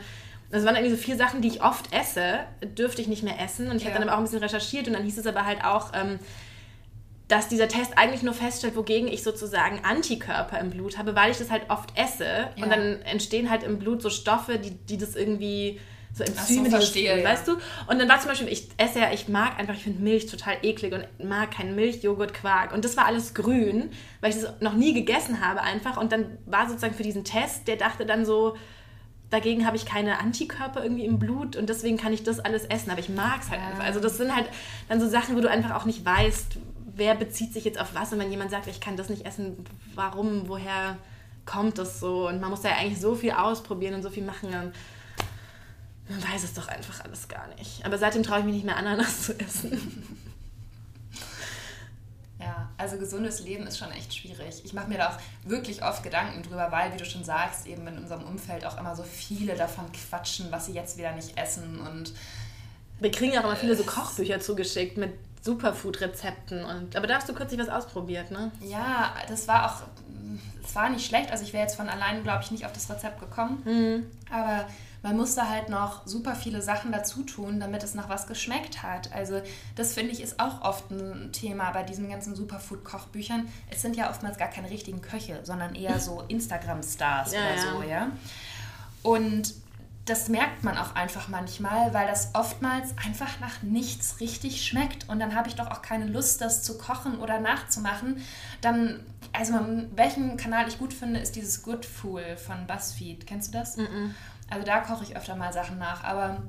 Das 0.50 0.64
waren 0.64 0.76
irgendwie 0.76 0.96
so 0.96 1.02
vier 1.02 1.18
Sachen, 1.18 1.42
die 1.42 1.50
ich 1.50 1.62
oft 1.62 1.92
esse, 1.94 2.40
dürfte 2.78 3.02
ich 3.02 3.10
nicht 3.10 3.24
mehr 3.24 3.40
essen. 3.42 3.70
Und 3.70 3.78
ich 3.78 3.84
ja. 3.84 3.90
habe 3.90 4.00
dann 4.00 4.08
aber 4.08 4.14
auch 4.14 4.22
ein 4.22 4.24
bisschen 4.24 4.40
recherchiert 4.40 4.88
und 4.88 4.94
dann 4.94 5.04
hieß 5.04 5.18
es 5.18 5.28
aber 5.28 5.46
halt 5.46 5.64
auch, 5.66 5.92
ähm, 5.94 6.20
dass 7.28 7.50
dieser 7.50 7.68
Test 7.68 7.98
eigentlich 7.98 8.24
nur 8.24 8.34
feststellt, 8.34 8.78
wogegen 8.78 9.10
ich 9.10 9.24
sozusagen 9.24 9.84
Antikörper 9.84 10.60
im 10.60 10.70
Blut 10.70 10.98
habe, 10.98 11.16
weil 11.16 11.32
ich 11.32 11.38
das 11.38 11.52
halt 11.52 11.70
oft 11.70 11.98
esse. 11.98 12.50
Ja. 12.56 12.64
Und 12.64 12.70
dann 12.70 13.02
entstehen 13.02 13.50
halt 13.50 13.64
im 13.64 13.80
Blut 13.80 14.02
so 14.02 14.10
Stoffe, 14.10 14.60
die, 14.60 14.72
die 14.72 14.98
das 14.98 15.16
irgendwie 15.16 15.80
so 16.14 16.24
Enzyme, 16.24 16.66
so, 16.66 16.78
verstehe, 16.78 17.20
ja. 17.20 17.24
weißt 17.24 17.48
du? 17.48 17.54
Und 17.88 18.00
dann 18.00 18.10
war 18.10 18.20
zum 18.20 18.30
Beispiel, 18.30 18.48
ich 18.48 18.68
esse 18.78 19.00
ja, 19.00 19.12
ich 19.12 19.28
mag 19.28 19.60
einfach, 19.60 19.76
ich 19.76 19.84
finde 19.84 20.02
Milch 20.02 20.26
total 20.26 20.58
eklig 20.64 20.94
und 20.94 21.06
mag 21.24 21.52
keinen 21.52 21.76
Milchjoghurt, 21.76 22.34
Quark. 22.34 22.74
Und 22.74 22.86
das 22.86 22.98
war 22.98 23.06
alles 23.06 23.34
grün, 23.34 23.92
weil 24.22 24.32
ich 24.32 24.42
das 24.42 24.62
noch 24.62 24.74
nie 24.74 24.94
gegessen 24.94 25.46
habe 25.46 25.62
einfach. 25.62 25.98
Und 25.98 26.12
dann 26.12 26.38
war 26.46 26.68
sozusagen 26.68 26.96
für 26.96 27.04
diesen 27.04 27.24
Test, 27.24 27.68
der 27.68 27.76
dachte 27.76 28.06
dann 28.06 28.26
so, 28.26 28.56
dagegen 29.30 29.66
habe 29.66 29.76
ich 29.76 29.86
keine 29.86 30.20
Antikörper 30.20 30.84
irgendwie 30.84 31.06
im 31.06 31.20
Blut 31.20 31.56
und 31.56 31.68
deswegen 31.70 31.98
kann 31.98 32.14
ich 32.14 32.24
das 32.24 32.40
alles 32.40 32.66
essen. 32.66 32.92
Aber 32.92 33.00
ich 33.00 33.10
mag 33.10 33.42
es 33.42 33.50
halt 33.50 33.62
ja. 33.62 33.68
einfach. 33.68 33.84
Also 33.84 34.00
das 34.00 34.18
sind 34.18 34.36
halt 34.36 34.48
dann 34.90 35.00
so 35.00 35.08
Sachen, 35.08 35.36
wo 35.36 35.42
du 35.42 35.50
einfach 35.50 35.76
auch 35.76 35.86
nicht 35.86 36.06
weißt, 36.06 36.58
wer 36.96 37.16
bezieht 37.16 37.54
sich 37.54 37.66
jetzt 37.66 37.80
auf 37.80 37.94
was. 37.94 38.12
Und 38.14 38.20
wenn 38.20 38.32
jemand 38.32 38.52
sagt, 38.52 38.68
ich 38.68 38.80
kann 38.80 38.98
das 38.98 39.10
nicht 39.10 39.26
essen, 39.26 39.66
warum, 39.94 40.48
woher 40.48 40.98
kommt 41.46 41.78
das 41.78 42.00
so? 42.00 42.28
Und 42.28 42.42
man 42.42 42.50
muss 42.50 42.64
ja 42.64 42.72
eigentlich 42.72 43.00
so 43.00 43.16
viel 43.16 43.32
ausprobieren 43.32 43.96
und 43.96 44.02
so 44.02 44.10
viel 44.10 44.24
machen. 44.24 44.50
Und 44.50 44.74
man 46.10 46.24
weiß 46.24 46.44
es 46.44 46.54
doch 46.54 46.68
einfach 46.68 47.04
alles 47.04 47.28
gar 47.28 47.48
nicht. 47.56 47.86
Aber 47.86 47.98
seitdem 47.98 48.24
traue 48.24 48.40
ich 48.40 48.46
mich 48.46 48.56
nicht 48.56 48.66
mehr, 48.66 48.78
Ananas 48.78 49.24
zu 49.24 49.40
essen. 49.40 50.18
Ja, 52.40 52.70
also 52.78 52.98
gesundes 52.98 53.42
Leben 53.42 53.66
ist 53.66 53.80
schon 53.80 53.92
echt 53.92 54.14
schwierig. 54.14 54.62
Ich 54.64 54.74
mache 54.74 54.88
mir 54.88 54.98
da 54.98 55.10
auch 55.10 55.50
wirklich 55.50 55.84
oft 55.84 56.04
Gedanken 56.04 56.44
drüber, 56.44 56.72
weil, 56.72 56.94
wie 56.94 56.98
du 56.98 57.06
schon 57.06 57.24
sagst, 57.24 57.66
eben 57.66 57.86
in 57.88 57.98
unserem 57.98 58.24
Umfeld 58.24 58.66
auch 58.66 58.78
immer 58.78 58.96
so 58.96 59.04
viele 59.04 59.56
davon 59.56 59.86
quatschen, 59.92 60.52
was 60.52 60.68
sie 60.68 60.74
jetzt 60.74 60.98
wieder 60.98 61.14
nicht 61.14 61.38
essen. 61.38 61.80
Und 61.80 62.14
wir 63.00 63.12
kriegen 63.12 63.34
ja 63.34 63.42
auch 63.42 63.46
immer 63.46 63.56
viele 63.56 63.76
so 63.76 63.84
Kochbücher 63.84 64.40
zugeschickt 64.40 64.98
mit 64.98 65.14
Superfood-Rezepten. 65.42 66.64
aber 66.96 67.08
da 67.08 67.16
hast 67.16 67.28
du 67.28 67.34
kürzlich 67.34 67.60
was 67.60 67.70
ausprobiert, 67.70 68.32
ne? 68.32 68.52
Ja, 68.62 69.16
das 69.28 69.48
war 69.48 69.66
auch, 69.66 69.88
das 70.62 70.76
war 70.76 70.90
nicht 70.90 71.06
schlecht. 71.06 71.32
Also 71.32 71.44
ich 71.44 71.54
wäre 71.54 71.64
jetzt 71.64 71.76
von 71.76 71.90
allein, 71.90 72.22
glaube 72.22 72.44
ich, 72.44 72.52
nicht 72.52 72.66
auf 72.66 72.74
das 72.74 72.90
Rezept 72.90 73.20
gekommen. 73.20 73.62
Mhm. 73.66 74.12
Aber 74.32 74.68
man 75.04 75.16
musste 75.16 75.50
halt 75.50 75.70
noch 75.70 76.06
super 76.06 76.36
viele 76.36 76.62
Sachen 76.62 76.92
dazu 76.92 77.24
tun, 77.24 77.60
damit 77.60 77.84
es 77.84 77.94
nach 77.94 78.10
was 78.10 78.28
geschmeckt 78.28 78.84
hat. 78.84 79.14
Also 79.14 79.42
das 79.76 79.94
finde 79.94 80.12
ich 80.12 80.22
ist 80.22 80.40
auch 80.40 80.62
oft 80.62 80.90
ein 80.92 81.32
Thema 81.32 81.72
bei 81.72 81.84
diesen 81.84 82.10
ganzen 82.10 82.36
Superfood-Kochbüchern. 82.36 83.48
Es 83.70 83.82
sind 83.82 83.96
ja 83.96 84.10
oftmals 84.10 84.38
gar 84.38 84.50
keine 84.50 84.70
richtigen 84.70 85.02
Köche, 85.02 85.40
sondern 85.44 85.76
eher 85.76 86.00
so 86.00 86.22
Instagram-Stars 86.28 87.34
ja, 87.34 87.40
oder 87.40 87.80
so, 87.80 87.84
ja. 87.84 88.12
Und 89.04 89.54
das 90.08 90.30
merkt 90.30 90.64
man 90.64 90.78
auch 90.78 90.96
einfach 90.96 91.28
manchmal, 91.28 91.94
weil 91.94 92.08
das 92.08 92.34
oftmals 92.34 92.98
einfach 93.06 93.40
nach 93.42 93.62
nichts 93.62 94.20
richtig 94.22 94.66
schmeckt. 94.66 95.10
Und 95.10 95.20
dann 95.20 95.36
habe 95.36 95.50
ich 95.50 95.56
doch 95.56 95.70
auch 95.70 95.82
keine 95.82 96.06
Lust, 96.06 96.40
das 96.40 96.64
zu 96.64 96.78
kochen 96.78 97.20
oder 97.20 97.40
nachzumachen. 97.40 98.22
Dann, 98.62 99.02
also 99.34 99.54
welchen 99.96 100.38
Kanal 100.38 100.68
ich 100.68 100.80
gut 100.80 100.94
finde, 100.94 101.20
ist 101.20 101.36
dieses 101.36 101.62
Good 101.62 101.86
Fool 101.86 102.38
von 102.38 102.66
BuzzFeed. 102.68 103.28
Kennst 103.28 103.54
du 103.54 103.58
das? 103.58 103.76
Mm, 103.76 103.82
-mm. 103.82 104.10
Also 104.50 104.66
da 104.66 104.80
koche 104.80 105.04
ich 105.04 105.16
öfter 105.16 105.36
mal 105.36 105.52
Sachen 105.52 105.78
nach. 105.78 106.04
Aber 106.04 106.42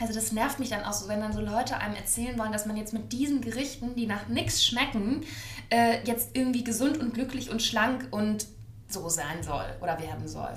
also 0.00 0.14
das 0.14 0.32
nervt 0.32 0.58
mich 0.58 0.68
dann 0.70 0.84
auch 0.84 0.92
so, 0.92 1.08
wenn 1.08 1.20
dann 1.20 1.32
so 1.32 1.40
Leute 1.40 1.78
einem 1.78 1.94
erzählen 1.94 2.38
wollen, 2.38 2.52
dass 2.52 2.66
man 2.66 2.76
jetzt 2.76 2.92
mit 2.92 3.12
diesen 3.12 3.40
Gerichten, 3.40 3.94
die 3.96 4.06
nach 4.06 4.28
nichts 4.28 4.64
schmecken, 4.64 5.24
äh, 5.70 6.04
jetzt 6.04 6.36
irgendwie 6.36 6.64
gesund 6.64 6.98
und 6.98 7.14
glücklich 7.14 7.50
und 7.50 7.62
schlank 7.62 8.08
und 8.10 8.46
so 8.88 9.08
sein 9.08 9.42
soll 9.42 9.66
oder 9.80 9.98
werden 10.00 10.26
soll. 10.26 10.56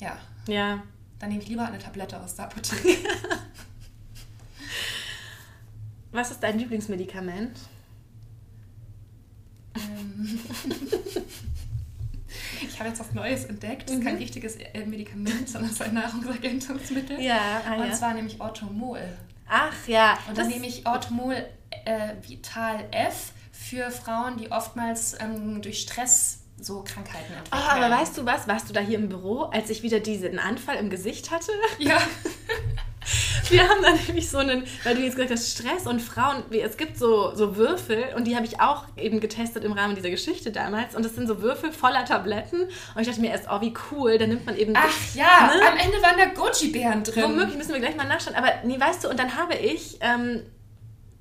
Ja. 0.00 0.18
Ja. 0.48 0.82
Dann 1.18 1.28
nehme 1.28 1.42
ich 1.42 1.48
lieber 1.48 1.64
eine 1.64 1.78
Tablette 1.78 2.20
aus 2.20 2.34
der 2.34 2.46
Apotheke. 2.46 2.96
Was 6.10 6.30
ist 6.30 6.42
dein 6.42 6.58
Lieblingsmedikament? 6.58 7.58
Ähm. 9.76 10.40
Ich 12.72 12.78
habe 12.78 12.88
jetzt 12.88 13.00
was 13.00 13.12
Neues 13.12 13.44
entdeckt. 13.44 13.88
Das 13.88 13.96
ist 13.96 14.04
kein 14.04 14.14
mhm. 14.14 14.20
richtiges 14.20 14.56
äh, 14.56 14.84
Medikament, 14.86 15.48
sondern 15.48 15.70
es 15.70 15.76
ist 15.76 15.82
ein 15.82 15.94
Nahrungsergänzungsmittel. 15.94 17.20
Ja, 17.20 17.62
ah, 17.68 17.74
Und 17.74 17.88
ja. 17.88 17.92
zwar 17.92 18.14
nämlich 18.14 18.40
Orthomol. 18.40 19.00
Ach 19.48 19.86
ja. 19.86 20.18
Und 20.28 20.38
dann 20.38 20.48
nehme 20.48 20.66
ich 20.66 20.86
Orthomol 20.86 21.34
äh, 21.84 22.14
Vital 22.26 22.84
F 22.90 23.32
für 23.52 23.90
Frauen, 23.90 24.38
die 24.38 24.50
oftmals 24.50 25.16
ähm, 25.20 25.60
durch 25.60 25.82
Stress 25.82 26.40
so 26.60 26.82
Krankheiten 26.82 27.32
entwickeln. 27.32 27.62
Oh, 27.62 27.70
aber 27.70 27.90
weißt 27.90 28.16
du 28.16 28.24
was? 28.24 28.48
Warst 28.48 28.68
du 28.68 28.72
da 28.72 28.80
hier 28.80 28.98
im 28.98 29.08
Büro, 29.08 29.42
als 29.42 29.70
ich 29.70 29.82
wieder 29.82 30.00
diesen 30.00 30.38
Anfall 30.38 30.76
im 30.76 30.90
Gesicht 30.90 31.30
hatte? 31.30 31.52
Ja. 31.78 32.00
Wir 33.48 33.68
haben 33.68 33.82
dann 33.82 33.98
nämlich 34.06 34.30
so 34.30 34.38
einen, 34.38 34.64
weil 34.84 34.94
du 34.94 35.02
jetzt 35.02 35.16
gesagt 35.16 35.30
hast, 35.30 35.50
Stress 35.50 35.86
und 35.86 36.00
Frauen, 36.00 36.44
es 36.50 36.76
gibt 36.76 36.96
so, 36.96 37.34
so 37.34 37.56
Würfel 37.56 38.04
und 38.16 38.26
die 38.26 38.36
habe 38.36 38.46
ich 38.46 38.60
auch 38.60 38.84
eben 38.96 39.20
getestet 39.20 39.64
im 39.64 39.72
Rahmen 39.72 39.94
dieser 39.94 40.10
Geschichte 40.10 40.52
damals 40.52 40.94
und 40.94 41.04
das 41.04 41.14
sind 41.14 41.26
so 41.26 41.42
Würfel 41.42 41.72
voller 41.72 42.04
Tabletten 42.04 42.62
und 42.62 43.00
ich 43.00 43.06
dachte 43.06 43.20
mir 43.20 43.30
erst, 43.30 43.46
oh 43.50 43.60
wie 43.60 43.74
cool, 43.90 44.18
dann 44.18 44.30
nimmt 44.30 44.46
man 44.46 44.56
eben... 44.56 44.74
Ach 44.76 45.14
ja, 45.14 45.52
ne? 45.54 45.68
am 45.68 45.76
Ende 45.76 46.00
waren 46.02 46.16
da 46.18 46.26
Goji-Bären 46.26 47.04
drin. 47.04 47.24
Womöglich 47.24 47.56
müssen 47.56 47.72
wir 47.72 47.80
gleich 47.80 47.96
mal 47.96 48.06
nachschauen, 48.06 48.36
aber 48.36 48.48
nee, 48.64 48.78
weißt 48.78 49.04
du, 49.04 49.08
und 49.08 49.18
dann 49.18 49.36
habe 49.36 49.54
ich... 49.54 49.98
Ähm, 50.00 50.42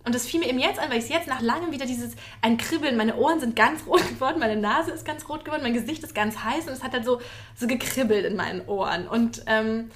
und 0.04 0.15
das 0.15 0.26
fiel 0.26 0.39
mir 0.39 0.50
eben 0.50 0.58
jetzt 0.58 0.80
an, 0.80 0.89
weil 0.89 0.98
ich 0.98 1.04
es 1.04 1.10
jetzt 1.10 1.28
nach 1.28 1.41
langem 1.41 1.72
wieder 1.72 1.86
dieses, 1.86 2.13
ein 2.41 2.58
Kribbeln, 2.58 2.98
meine 2.98 3.17
Ohren 3.17 3.39
sind 3.39 3.56
ganz 3.56 3.86
rot 3.88 4.08
geworden, 4.08 4.39
meine 4.39 4.56
Nase 4.56 4.91
ist 4.91 5.06
ganz 5.06 5.28
rot 5.30 5.46
geworden, 5.46 5.62
mein 5.63 5.74
Gesicht 5.74 6.04
ist 6.04 6.15
ganz 6.15 6.44
heiß 6.44 6.67
und 6.67 6.74
es 6.74 6.84
hat 6.84 6.94
halt 6.94 7.06
so, 7.06 7.22
so 7.56 7.67
gekribbelt 7.67 8.26
in 8.26 8.36
meinen 8.36 8.67
Ohren. 8.67 9.08
Und 9.08 9.44
ähm, 9.46 9.91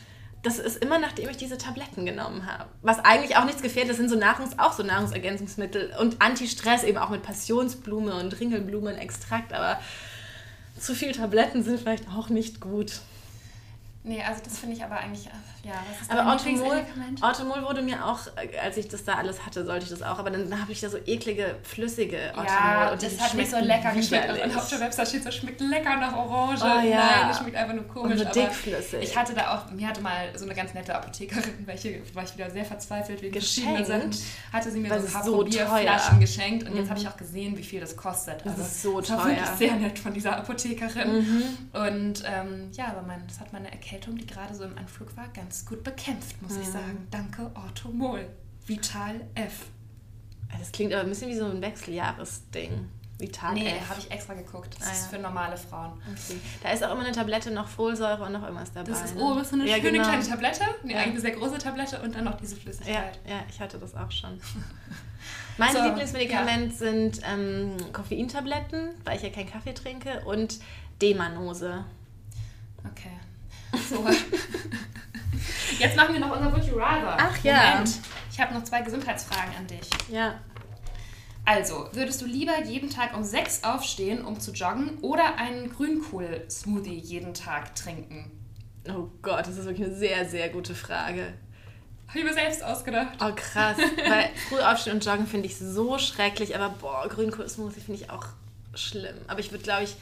das 0.46 0.60
ist 0.60 0.78
immer 0.78 1.00
nachdem 1.00 1.30
ich 1.30 1.38
diese 1.38 1.58
Tabletten 1.58 2.06
genommen 2.06 2.46
habe. 2.46 2.70
Was 2.82 3.00
eigentlich 3.00 3.36
auch 3.36 3.46
nichts 3.46 3.62
gefährdet, 3.62 3.92
das 3.92 3.98
sind 3.98 4.10
so 4.10 4.16
Nahrungs-, 4.16 4.60
auch 4.60 4.74
so 4.74 4.84
Nahrungsergänzungsmittel 4.84 5.94
und 6.00 6.22
Anti-Stress 6.22 6.84
eben 6.84 6.98
auch 6.98 7.10
mit 7.10 7.24
Passionsblume 7.24 8.16
und 8.16 8.40
Ringelblumenextrakt, 8.40 9.54
aber 9.54 9.80
zu 10.80 10.94
viel 10.94 11.14
Tabletten 11.14 11.64
sind 11.64 11.80
vielleicht 11.80 12.08
auch 12.10 12.30
nicht 12.30 12.60
gut. 12.60 13.00
Nee, 14.08 14.22
also 14.22 14.40
das 14.44 14.60
finde 14.60 14.76
ich 14.76 14.84
aber 14.84 14.98
eigentlich, 14.98 15.26
äh, 15.26 15.68
ja, 15.68 15.74
was 15.90 16.02
ist 16.02 16.12
Aber? 16.12 16.32
Orthomol 17.22 17.64
wurde 17.64 17.82
mir 17.82 18.06
auch, 18.06 18.20
äh, 18.38 18.58
als 18.60 18.78
ich 18.78 18.88
das 18.88 19.04
da 19.04 19.16
alles 19.16 19.46
hatte, 19.46 19.66
sollte 19.66 19.86
ich 19.86 19.90
das 19.90 20.04
auch. 20.04 20.20
Aber 20.20 20.30
dann 20.30 20.62
habe 20.62 20.72
ich 20.72 20.80
da 20.80 20.90
so 20.90 20.98
eklige, 21.06 21.56
flüssige 21.64 22.18
Orthomol. 22.36 22.46
Ja, 22.48 22.92
und 22.92 23.02
das 23.02 23.20
hat 23.20 23.34
nicht 23.34 23.50
so 23.50 23.58
lecker 23.58 23.92
geschmeckt. 23.94 24.30
Und 24.44 24.56
auf 24.56 24.70
der 24.70 24.80
Website 24.80 25.08
steht 25.08 25.24
so, 25.24 25.32
schmeckt 25.32 25.60
lecker 25.62 25.96
nach 25.98 26.16
Orange. 26.16 26.62
Oh, 26.64 26.68
ja. 26.88 26.98
Nein, 26.98 27.28
das 27.30 27.40
schmeckt 27.40 27.56
einfach 27.56 27.74
nur 27.74 27.88
komisch. 27.88 28.12
Und 28.12 28.18
so 28.20 28.26
aber 28.26 28.34
dickflüssig. 28.34 29.02
Ich 29.04 29.18
hatte 29.18 29.34
da 29.34 29.56
auch, 29.56 29.72
mir 29.72 29.88
hatte 29.88 30.02
mal 30.02 30.30
so 30.36 30.46
eine 30.46 30.54
ganz 30.54 30.74
nette 30.76 30.94
Apothekerin, 30.94 31.54
welche 31.66 32.02
war 32.14 32.24
ich 32.24 32.34
wieder 32.38 32.52
sehr 32.52 32.66
verzweifelt 32.66 33.22
wegen 33.24 33.34
Geschenkt? 33.34 33.88
Sachen, 33.88 34.12
hatte 34.54 34.70
sie 34.72 34.80
mir 34.80 34.90
Weil 34.92 35.02
so 35.02 35.08
ein 35.08 35.14
paar 35.14 35.24
so 35.24 35.36
Probierflaschen 35.38 36.12
teuer. 36.12 36.20
geschenkt. 36.20 36.70
Und 36.70 36.76
jetzt 36.76 36.86
Mhm. 36.86 36.90
habe 36.92 37.00
ich 37.00 37.08
auch 37.08 37.18
gesehen, 37.18 37.58
wie 37.58 37.64
viel 37.64 37.80
das 37.80 37.98
kostet. 37.98 38.46
Das 38.46 38.58
ist 38.60 38.84
so 38.84 39.00
das 39.02 39.10
war 39.10 39.24
teuer. 39.24 39.30
wirklich 39.30 39.50
sehr 39.58 39.74
nett 39.78 39.98
von 39.98 40.14
dieser 40.14 40.38
Apothekerin. 40.38 41.12
Mhm. 41.12 41.44
Und 41.74 42.24
ähm, 42.26 42.70
ja, 42.74 42.86
aber 42.90 43.02
mein, 43.02 43.24
das 43.28 43.40
hat 43.40 43.52
meine 43.52 43.72
Erkältung, 43.96 44.18
die 44.18 44.26
gerade 44.28 44.54
so 44.54 44.64
im 44.66 44.78
Anflug 44.78 45.16
war, 45.16 45.28
ganz 45.30 45.66
gut 45.66 45.84
bekämpft, 45.84 46.42
muss 46.42 46.58
ich 46.58 46.68
Mhm. 46.68 46.72
sagen. 46.72 47.08
Danke, 47.12 47.50
Orthomol. 47.56 48.28
Vital 48.66 49.22
F. 49.36 49.68
Das 50.60 50.72
klingt 50.72 50.94
aber 50.94 51.04
ein 51.04 51.10
bisschen 51.10 51.30
wie 51.30 51.38
so 51.38 51.46
ein 51.46 51.62
Wechseljahresding. 51.62 52.90
Vital 53.18 53.54
Nee, 53.54 53.70
F. 53.70 53.90
habe 53.90 54.00
ich 54.02 54.12
extra 54.12 54.34
geguckt. 54.34 54.76
Das 54.78 54.88
Ah, 54.88 54.92
ist 54.92 55.04
ja. 55.04 55.18
für 55.18 55.24
normale 55.24 55.56
Frauen. 55.56 55.94
Okay. 56.12 56.38
Da 56.62 56.72
ist 56.72 56.84
auch 56.84 56.92
immer 56.92 57.06
eine 57.06 57.14
Tablette, 57.14 57.52
noch 57.52 57.68
Folsäure 57.70 58.24
und 58.26 58.34
noch 58.34 58.44
irgendwas 58.44 58.74
dabei. 58.74 58.92
Das 58.92 59.06
ist 59.06 59.16
ne? 59.16 59.22
oben 59.24 59.44
so 59.46 59.56
eine 59.56 59.66
ja, 59.70 59.78
schöne 59.78 59.92
genau. 59.94 60.04
kleine 60.04 60.28
Tablette. 60.28 60.64
Nee, 60.84 60.92
Ja. 60.94 61.00
eigentlich 61.00 61.12
eine 61.12 61.22
sehr 61.22 61.32
große 61.32 61.58
Tablette 61.58 62.02
und 62.02 62.14
dann 62.16 62.26
noch 62.26 62.36
diese 62.38 62.56
Ja, 62.56 62.62
Flüssigkeit. 62.62 63.20
ja, 63.26 63.44
ich 63.50 63.60
hatte 63.62 63.78
das 63.80 63.96
auch 63.96 64.12
schon. 64.12 64.38
Mein 65.58 65.74
So, 65.74 65.82
Lieblingsmedikament 65.84 66.76
sind 66.76 67.22
ähm, 67.26 67.78
Koffeintabletten, 67.94 68.90
weil 69.06 69.16
ich 69.16 69.24
ja 69.24 69.30
keinen 69.30 69.50
Kaffee 69.50 69.74
trinke, 69.74 70.22
und 70.26 70.60
Demanose. 71.02 71.86
Okay. 72.92 73.12
So. 73.78 74.06
Jetzt 75.80 75.96
machen 75.98 76.14
wir 76.14 76.20
noch 76.20 76.36
unser 76.36 76.52
Would 76.54 76.66
You 76.66 76.78
Rather. 76.78 77.18
Ach 77.20 77.44
ja. 77.44 77.72
Moment. 77.72 78.00
Ich 78.32 78.40
habe 78.40 78.54
noch 78.54 78.64
zwei 78.64 78.82
Gesundheitsfragen 78.82 79.56
an 79.58 79.68
dich. 79.68 79.90
Ja. 80.10 80.40
Also, 81.46 81.90
würdest 81.92 82.22
du 82.22 82.26
lieber 82.26 82.64
jeden 82.64 82.90
Tag 82.90 83.16
um 83.16 83.24
6 83.24 83.64
aufstehen, 83.64 84.26
um 84.26 84.40
zu 84.40 84.52
joggen, 84.52 84.98
oder 85.02 85.38
einen 85.38 85.70
Grünkohl-Smoothie 85.72 86.98
jeden 86.98 87.34
Tag 87.34 87.76
trinken? 87.76 88.32
Oh 88.90 89.10
Gott, 89.22 89.48
das 89.48 89.58
ist 89.58 89.66
wirklich 89.66 89.88
eine 89.88 89.96
sehr, 89.96 90.28
sehr 90.28 90.50
gute 90.50 90.74
Frage. 90.74 91.34
Habe 92.08 92.20
ich 92.20 92.26
mir 92.26 92.34
selbst 92.34 92.64
ausgedacht. 92.64 93.18
Oh 93.20 93.32
krass, 93.36 93.78
weil 93.78 94.30
früh 94.50 94.60
aufstehen 94.60 94.94
und 94.94 95.06
joggen 95.06 95.28
finde 95.28 95.48
ich 95.48 95.58
so 95.58 95.98
schrecklich, 95.98 96.56
aber 96.56 96.70
boah, 96.70 97.08
Grünkohl-Smoothie 97.10 97.82
finde 97.82 98.02
ich 98.02 98.10
auch 98.10 98.26
schlimm. 98.74 99.16
Aber 99.28 99.40
ich 99.40 99.52
würde, 99.52 99.64
glaube 99.64 99.84
ich, 99.84 99.96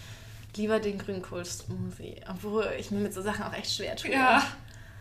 lieber 0.56 0.80
den 0.80 0.98
Grünkohl-Smoothie, 0.98 2.22
obwohl 2.30 2.72
ich 2.78 2.92
mir 2.92 3.00
mit 3.00 3.14
so 3.14 3.22
Sachen 3.22 3.44
auch 3.44 3.54
echt 3.54 3.74
schwer 3.74 3.96
tue. 3.96 4.12
Ja. 4.12 4.44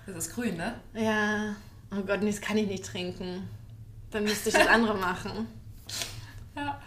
Das 0.07 0.17
ist 0.27 0.35
grün, 0.35 0.57
ne? 0.57 0.75
Ja. 0.95 1.55
Oh 1.91 2.03
Gott, 2.03 2.23
nee, 2.23 2.31
das 2.31 2.41
kann 2.41 2.57
ich 2.57 2.67
nicht 2.67 2.85
trinken. 2.85 3.49
Dann 4.11 4.25
müsste 4.25 4.49
ich 4.49 4.55
das 4.55 4.67
andere 4.67 4.95
machen. 4.99 5.47
Ja. 6.57 6.81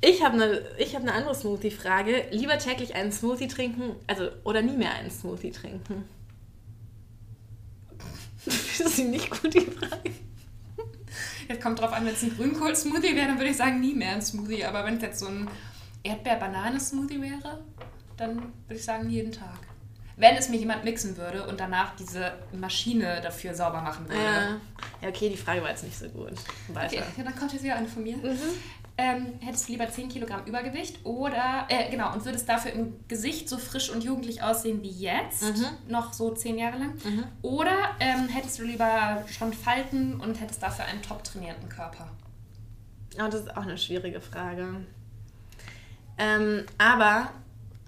Ich 0.00 0.24
habe 0.24 0.34
eine 0.34 0.62
hab 0.94 1.02
ne 1.04 1.12
andere 1.12 1.34
Smoothie-Frage. 1.34 2.26
Lieber 2.30 2.58
täglich 2.58 2.94
einen 2.94 3.12
Smoothie 3.12 3.48
trinken, 3.48 3.96
also 4.06 4.30
oder 4.44 4.62
nie 4.62 4.76
mehr 4.76 4.92
einen 4.92 5.10
Smoothie 5.10 5.50
trinken? 5.50 6.04
Das 8.44 8.80
ist 8.80 8.98
nicht 8.98 9.30
gut, 9.30 9.54
die 9.54 9.60
Frage. 9.60 10.10
Jetzt 11.48 11.62
kommt 11.62 11.78
drauf 11.80 11.92
an, 11.92 12.04
wenn 12.04 12.14
es 12.14 12.22
ein 12.24 12.34
Grünkohl-Smoothie 12.36 13.14
wäre, 13.14 13.28
dann 13.28 13.38
würde 13.38 13.50
ich 13.50 13.56
sagen, 13.56 13.78
nie 13.80 13.94
mehr 13.94 14.14
ein 14.14 14.22
Smoothie. 14.22 14.64
Aber 14.64 14.84
wenn 14.84 14.96
es 14.96 15.02
jetzt 15.02 15.20
so 15.20 15.28
ein 15.28 15.48
Erdbeer-Banane-Smoothie 16.02 17.20
wäre, 17.20 17.64
dann 18.16 18.36
würde 18.66 18.74
ich 18.76 18.84
sagen, 18.84 19.08
jeden 19.10 19.32
Tag. 19.32 19.58
Wenn 20.16 20.36
es 20.36 20.48
mir 20.50 20.58
jemand 20.58 20.84
mixen 20.84 21.16
würde 21.16 21.46
und 21.46 21.58
danach 21.58 21.96
diese 21.96 22.32
Maschine 22.52 23.20
dafür 23.22 23.54
sauber 23.54 23.80
machen 23.80 24.06
würde. 24.08 24.22
Ja. 24.22 24.60
ja, 25.00 25.08
okay, 25.08 25.30
die 25.30 25.36
Frage 25.38 25.62
war 25.62 25.70
jetzt 25.70 25.84
nicht 25.84 25.98
so 25.98 26.08
gut. 26.10 26.32
Weiter. 26.68 26.96
Okay, 26.98 27.02
ja, 27.16 27.24
dann 27.24 27.34
kommt 27.34 27.52
jetzt 27.54 27.62
wieder 27.64 27.76
eine 27.76 27.88
von 27.88 28.02
mir. 28.02 28.18
Mhm. 28.18 28.38
Ähm, 28.98 29.26
hättest 29.40 29.66
du 29.68 29.72
lieber 29.72 29.88
10 29.88 30.10
Kilogramm 30.10 30.44
Übergewicht 30.44 31.04
oder, 31.06 31.66
äh, 31.70 31.90
genau, 31.90 32.12
und 32.12 32.26
würdest 32.26 32.46
dafür 32.46 32.72
im 32.72 32.94
Gesicht 33.08 33.48
so 33.48 33.56
frisch 33.56 33.88
und 33.88 34.04
jugendlich 34.04 34.42
aussehen 34.42 34.82
wie 34.82 34.90
jetzt, 34.90 35.42
Mhm. 35.42 35.64
noch 35.88 36.12
so 36.12 36.30
10 36.34 36.58
Jahre 36.58 36.76
lang? 36.78 36.92
Mhm. 37.02 37.24
Oder 37.40 37.96
ähm, 38.00 38.28
hättest 38.28 38.58
du 38.58 38.64
lieber 38.64 39.24
schon 39.30 39.54
Falten 39.54 40.20
und 40.20 40.38
hättest 40.42 40.62
dafür 40.62 40.84
einen 40.84 41.00
top 41.00 41.24
trainierten 41.24 41.70
Körper? 41.70 42.06
Oh, 43.16 43.28
das 43.30 43.36
ist 43.40 43.56
auch 43.56 43.62
eine 43.62 43.78
schwierige 43.78 44.20
Frage. 44.20 44.84
Ähm, 46.22 46.64
aber 46.78 47.30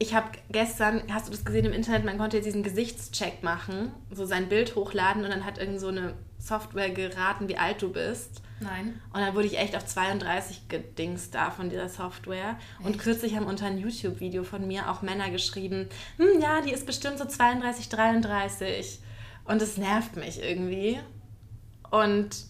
ich 0.00 0.14
habe 0.14 0.26
gestern, 0.50 1.02
hast 1.12 1.28
du 1.28 1.30
das 1.30 1.44
gesehen 1.44 1.66
im 1.66 1.72
Internet, 1.72 2.04
man 2.04 2.18
konnte 2.18 2.36
jetzt 2.36 2.46
diesen 2.46 2.64
Gesichtscheck 2.64 3.44
machen, 3.44 3.92
so 4.10 4.26
sein 4.26 4.48
Bild 4.48 4.74
hochladen 4.74 5.24
und 5.24 5.30
dann 5.30 5.44
hat 5.44 5.58
irgend 5.58 5.78
so 5.78 5.88
eine 5.88 6.14
Software 6.38 6.90
geraten, 6.90 7.48
wie 7.48 7.56
alt 7.56 7.80
du 7.80 7.92
bist. 7.92 8.42
Nein. 8.58 9.00
Und 9.12 9.20
dann 9.20 9.34
wurde 9.34 9.46
ich 9.46 9.58
echt 9.58 9.76
auf 9.76 9.86
32 9.86 10.68
gedingst 10.68 11.34
da 11.34 11.50
von 11.50 11.70
dieser 11.70 11.88
Software. 11.88 12.58
Und 12.80 12.90
Echt? 12.90 13.00
kürzlich 13.00 13.36
haben 13.36 13.46
unter 13.46 13.66
ein 13.66 13.78
YouTube-Video 13.78 14.42
von 14.42 14.66
mir 14.66 14.90
auch 14.90 15.02
Männer 15.02 15.30
geschrieben, 15.30 15.88
hm, 16.16 16.40
ja, 16.40 16.60
die 16.60 16.72
ist 16.72 16.86
bestimmt 16.86 17.18
so 17.18 17.24
32, 17.24 17.88
33. 17.88 19.00
Und 19.44 19.62
es 19.62 19.76
nervt 19.76 20.16
mich 20.16 20.42
irgendwie. 20.42 20.98
Und 21.90 22.46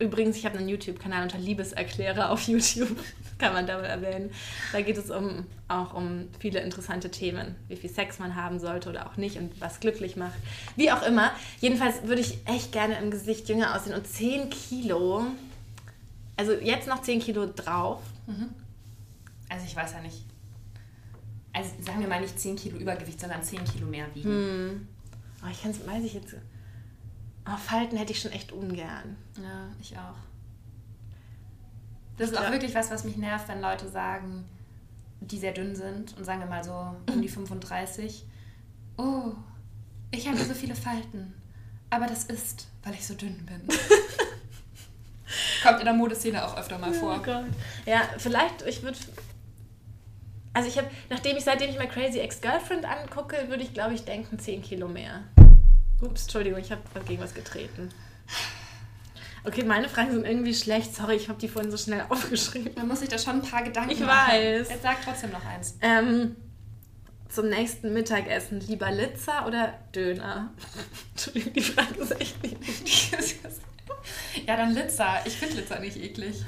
übrigens, 0.00 0.36
ich 0.36 0.44
habe 0.44 0.58
einen 0.58 0.68
YouTube-Kanal 0.68 1.22
unter 1.22 1.38
Liebeserklärer 1.38 2.30
auf 2.30 2.48
YouTube. 2.48 2.96
Kann 3.38 3.52
man 3.52 3.66
damit 3.66 3.86
erwähnen. 3.86 4.30
Da 4.72 4.80
geht 4.82 4.98
es 4.98 5.10
um, 5.10 5.46
auch 5.68 5.94
um 5.94 6.28
viele 6.38 6.60
interessante 6.60 7.10
Themen, 7.10 7.54
wie 7.68 7.76
viel 7.76 7.90
Sex 7.90 8.18
man 8.18 8.34
haben 8.34 8.58
sollte 8.58 8.90
oder 8.90 9.06
auch 9.06 9.16
nicht 9.16 9.36
und 9.36 9.60
was 9.60 9.80
glücklich 9.80 10.16
macht. 10.16 10.38
Wie 10.76 10.90
auch 10.90 11.02
immer. 11.02 11.30
Jedenfalls 11.60 12.02
würde 12.02 12.20
ich 12.20 12.38
echt 12.46 12.72
gerne 12.72 12.98
im 12.98 13.10
Gesicht 13.10 13.48
jünger 13.48 13.74
aussehen. 13.74 13.94
Und 13.94 14.06
10 14.06 14.50
Kilo, 14.50 15.26
also 16.36 16.52
jetzt 16.52 16.88
noch 16.88 17.02
10 17.02 17.20
Kilo 17.20 17.46
drauf. 17.46 18.00
Also 19.48 19.64
ich 19.66 19.76
weiß 19.76 19.92
ja 19.92 20.00
nicht. 20.00 20.24
Also 21.52 21.70
sagen 21.84 22.00
wir 22.00 22.08
mal 22.08 22.20
nicht 22.20 22.38
10 22.38 22.56
Kilo 22.56 22.78
Übergewicht, 22.78 23.20
sondern 23.20 23.42
10 23.42 23.64
Kilo 23.64 23.86
mehr 23.86 24.06
wiegen. 24.14 24.28
Hm. 24.28 24.88
Oh, 25.42 25.48
ich 25.50 25.62
kann 25.62 25.70
es, 25.70 25.86
weiß 25.86 26.04
ich 26.04 26.14
jetzt. 26.14 26.34
Oh, 27.52 27.56
Falten 27.56 27.96
hätte 27.96 28.12
ich 28.12 28.20
schon 28.20 28.32
echt 28.32 28.52
ungern. 28.52 29.16
Ja, 29.36 29.68
ich 29.80 29.96
auch. 29.96 30.16
Das 32.16 32.30
ist 32.30 32.38
auch 32.38 32.50
wirklich 32.50 32.74
was, 32.74 32.90
was 32.90 33.04
mich 33.04 33.16
nervt, 33.16 33.48
wenn 33.48 33.60
Leute 33.60 33.88
sagen, 33.88 34.44
die 35.20 35.38
sehr 35.38 35.52
dünn 35.52 35.74
sind 35.74 36.16
und 36.16 36.24
sagen 36.24 36.40
wir 36.40 36.46
mal 36.46 36.62
so 36.62 36.94
um 37.12 37.22
die 37.22 37.28
35, 37.30 38.24
oh, 38.98 39.32
ich 40.10 40.28
habe 40.28 40.38
so 40.38 40.54
viele 40.54 40.74
Falten, 40.74 41.32
aber 41.88 42.06
das 42.06 42.24
ist, 42.24 42.68
weil 42.82 42.94
ich 42.94 43.06
so 43.06 43.14
dünn 43.14 43.46
bin. 43.46 43.62
Kommt 45.62 45.78
in 45.78 45.84
der 45.84 45.94
Modeszene 45.94 46.44
auch 46.44 46.56
öfter 46.56 46.78
mal 46.78 46.92
vor. 46.92 47.16
Oh 47.20 47.22
Gott. 47.22 47.44
Ja, 47.86 48.02
vielleicht, 48.18 48.62
ich 48.62 48.82
würde. 48.82 48.98
Also 50.52 50.68
ich 50.68 50.76
habe, 50.78 50.90
nachdem 51.08 51.36
ich, 51.36 51.44
seitdem 51.44 51.70
ich 51.70 51.78
mal 51.78 51.88
Crazy 51.88 52.18
Ex-Girlfriend 52.18 52.84
angucke, 52.84 53.48
würde 53.48 53.62
ich, 53.62 53.72
glaube 53.72 53.94
ich, 53.94 54.04
denken, 54.04 54.38
10 54.38 54.62
Kilo 54.62 54.88
mehr. 54.88 55.22
Ups, 56.00 56.22
Entschuldigung, 56.22 56.60
ich 56.60 56.70
habe 56.72 56.82
gegen 57.06 57.22
was 57.22 57.34
getreten. 57.34 57.90
Okay, 59.44 59.64
meine 59.64 59.88
Fragen 59.88 60.12
sind 60.12 60.26
irgendwie 60.26 60.54
schlecht. 60.54 60.94
Sorry, 60.94 61.16
ich 61.16 61.28
habe 61.28 61.38
die 61.38 61.48
vorhin 61.48 61.70
so 61.70 61.76
schnell 61.76 62.04
aufgeschrieben. 62.08 62.72
Man 62.76 62.88
muss 62.88 63.00
sich 63.00 63.08
da 63.08 63.18
schon 63.18 63.36
ein 63.36 63.42
paar 63.42 63.62
Gedanken 63.62 63.90
Ich 63.90 64.00
machen. 64.00 64.32
weiß. 64.32 64.68
Jetzt 64.68 64.82
sag 64.82 65.02
trotzdem 65.02 65.30
noch 65.30 65.44
eins. 65.44 65.76
Ähm, 65.80 66.36
zum 67.28 67.48
nächsten 67.48 67.92
Mittagessen 67.92 68.60
lieber 68.60 68.90
Litzer 68.90 69.46
oder 69.46 69.74
Döner? 69.94 70.52
Entschuldigung, 71.12 71.52
die 71.54 71.62
Frage 71.62 71.94
ist 72.00 72.20
echt 72.20 72.42
nicht. 72.42 72.58
ja, 74.46 74.56
dann 74.56 74.74
Litzer. 74.74 75.20
Ich 75.24 75.36
finde 75.36 75.56
Litzer 75.56 75.78
nicht 75.80 75.96
eklig. 75.96 76.42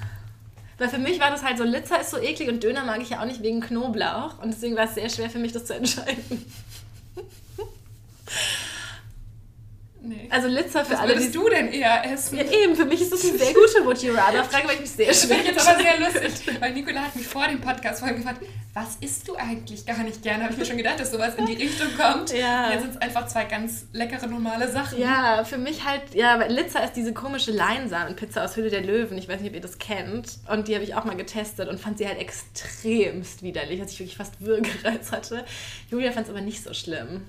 Weil 0.78 0.88
für 0.88 0.98
mich 0.98 1.20
war 1.20 1.30
das 1.30 1.44
halt 1.44 1.58
so, 1.58 1.64
Litzer 1.64 2.00
ist 2.00 2.10
so 2.10 2.18
eklig 2.18 2.48
und 2.48 2.62
Döner 2.62 2.84
mag 2.84 3.00
ich 3.00 3.10
ja 3.10 3.20
auch 3.20 3.26
nicht 3.26 3.42
wegen 3.42 3.60
Knoblauch. 3.60 4.38
Und 4.42 4.52
deswegen 4.52 4.74
war 4.76 4.84
es 4.86 4.94
sehr 4.94 5.08
schwer 5.08 5.30
für 5.30 5.38
mich, 5.38 5.52
das 5.52 5.66
zu 5.66 5.74
entscheiden. 5.74 6.44
Also 10.32 10.48
Litzer 10.48 10.82
für 10.82 10.94
Was 10.94 11.00
alle, 11.00 11.10
würdest 11.10 11.28
die... 11.28 11.38
du 11.38 11.48
denn 11.50 11.68
eher 11.68 12.10
essen? 12.10 12.38
Ja, 12.38 12.44
eben, 12.44 12.74
für 12.74 12.86
mich 12.86 13.02
ist 13.02 13.12
das 13.12 13.22
eine 13.22 13.38
sehr 13.38 13.52
gute 13.52 13.84
Would 13.84 14.02
You 14.02 14.14
Rather 14.14 14.42
Frage, 14.44 14.66
weil 14.66 14.76
ich 14.76 14.80
mich 14.80 14.90
sehr 14.90 15.08
Das 15.08 15.22
schwer 15.22 15.36
finde 15.36 15.50
ich 15.50 15.56
jetzt 15.56 15.68
aber 15.68 15.82
sehr 15.82 16.00
lustig, 16.00 16.60
weil 16.60 16.72
Nicola 16.72 17.00
hat 17.02 17.14
mich 17.14 17.26
vor 17.26 17.46
dem 17.46 17.60
Podcast 17.60 17.98
vorhin 17.98 18.16
gefragt, 18.16 18.40
was 18.72 18.96
isst 19.02 19.28
du 19.28 19.36
eigentlich 19.36 19.84
gar 19.84 20.02
nicht 20.02 20.22
gerne? 20.22 20.44
Habe 20.44 20.54
ich 20.54 20.58
mir 20.58 20.64
schon 20.64 20.78
gedacht, 20.78 20.98
dass 20.98 21.10
sowas 21.10 21.34
in 21.34 21.44
die 21.44 21.52
Richtung 21.52 21.88
kommt. 21.98 22.32
Ja. 22.32 22.70
Jetzt 22.70 22.80
sind 22.80 22.94
es 22.94 22.96
einfach 22.96 23.26
zwei 23.26 23.44
ganz 23.44 23.84
leckere, 23.92 24.26
normale 24.26 24.72
Sachen. 24.72 24.98
Ja, 24.98 25.44
für 25.44 25.58
mich 25.58 25.84
halt, 25.84 26.14
ja, 26.14 26.40
weil 26.40 26.50
Litzer 26.50 26.82
ist 26.82 26.94
diese 26.94 27.12
komische 27.12 27.50
Leinsamenpizza 27.50 28.42
aus 28.42 28.56
Hülle 28.56 28.70
der 28.70 28.80
Löwen. 28.80 29.18
Ich 29.18 29.28
weiß 29.28 29.40
nicht, 29.40 29.50
ob 29.50 29.54
ihr 29.56 29.60
das 29.60 29.76
kennt. 29.76 30.38
Und 30.50 30.68
die 30.68 30.74
habe 30.74 30.84
ich 30.84 30.94
auch 30.94 31.04
mal 31.04 31.16
getestet 31.16 31.68
und 31.68 31.78
fand 31.78 31.98
sie 31.98 32.08
halt 32.08 32.18
extremst 32.18 33.42
widerlich, 33.42 33.80
dass 33.80 33.92
ich 33.92 33.98
wirklich 33.98 34.16
fast 34.16 34.40
Würgereiz 34.40 35.12
hatte. 35.12 35.44
Julia 35.90 36.10
fand 36.12 36.26
es 36.26 36.30
aber 36.30 36.40
nicht 36.40 36.64
so 36.64 36.72
schlimm. 36.72 37.26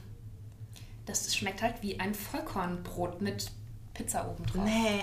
Das 1.06 1.36
schmeckt 1.36 1.62
halt 1.62 1.76
wie 1.82 2.00
ein 2.00 2.14
Vollkornbrot 2.14 3.22
mit 3.22 3.52
Pizza 3.94 4.30
oben 4.30 4.46
drauf. 4.46 4.64
Nee, 4.64 5.02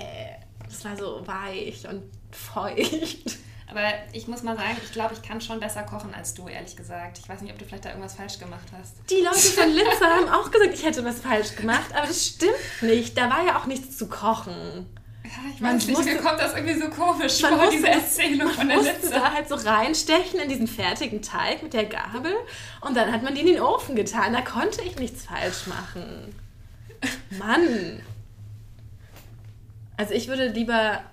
das 0.65 0.85
war 0.85 0.97
so 0.97 1.27
weich 1.27 1.87
und 1.87 2.03
feucht. 2.31 3.39
Aber 3.71 3.89
ich 4.13 4.27
muss 4.27 4.43
mal 4.43 4.57
sagen, 4.57 4.77
ich 4.83 4.93
glaube, 4.93 5.15
ich 5.15 5.23
kann 5.23 5.41
schon 5.41 5.61
besser 5.61 5.85
kochen 5.85 6.13
als 6.13 6.35
du, 6.35 6.49
ehrlich 6.49 6.77
gesagt. 6.77 7.19
Ich 7.19 7.29
weiß 7.29 7.41
nicht, 7.43 7.53
ob 7.53 7.59
du 7.59 7.65
vielleicht 7.65 7.85
da 7.85 7.91
irgendwas 7.91 8.15
falsch 8.15 8.39
gemacht 8.39 8.67
hast. 8.77 8.97
Die 9.09 9.23
Leute 9.23 9.39
von 9.39 9.69
Linzer 9.69 10.07
haben 10.07 10.29
auch 10.29 10.51
gesagt, 10.51 10.75
ich 10.75 10.85
hätte 10.85 11.05
was 11.05 11.21
falsch 11.21 11.55
gemacht, 11.55 11.95
aber 11.95 12.07
das 12.07 12.27
stimmt 12.27 12.83
nicht. 12.83 13.17
Da 13.17 13.31
war 13.31 13.45
ja 13.45 13.61
auch 13.61 13.67
nichts 13.67 13.97
zu 13.97 14.09
kochen. 14.09 14.87
Ja, 15.31 15.51
ich 15.55 15.63
weiß 15.63 15.87
nicht, 15.87 16.05
mir 16.05 16.17
kommt 16.17 16.41
das 16.41 16.55
irgendwie 16.55 16.75
so 16.75 16.89
komisch 16.89 17.41
vor, 17.41 17.51
musste, 17.53 17.71
diese 17.71 17.89
Erzählung 17.89 18.49
von 18.49 18.69
der 18.69 18.79
Linzer. 18.79 19.11
da 19.11 19.33
halt 19.33 19.49
so 19.49 19.55
reinstechen 19.55 20.41
in 20.41 20.49
diesen 20.49 20.67
fertigen 20.67 21.23
Teig 21.23 21.63
mit 21.63 21.73
der 21.73 21.85
Gabel 21.85 22.33
und 22.81 22.97
dann 22.97 23.13
hat 23.13 23.23
man 23.23 23.35
die 23.35 23.43
in 23.43 23.47
den 23.47 23.61
Ofen 23.61 23.95
getan. 23.95 24.33
Da 24.33 24.41
konnte 24.41 24.83
ich 24.83 24.97
nichts 24.97 25.25
falsch 25.25 25.69
machen. 25.69 26.35
Mann. 27.39 28.03
Also 29.97 30.15
ich 30.15 30.29
würde 30.29 30.49
lieber 30.49 31.05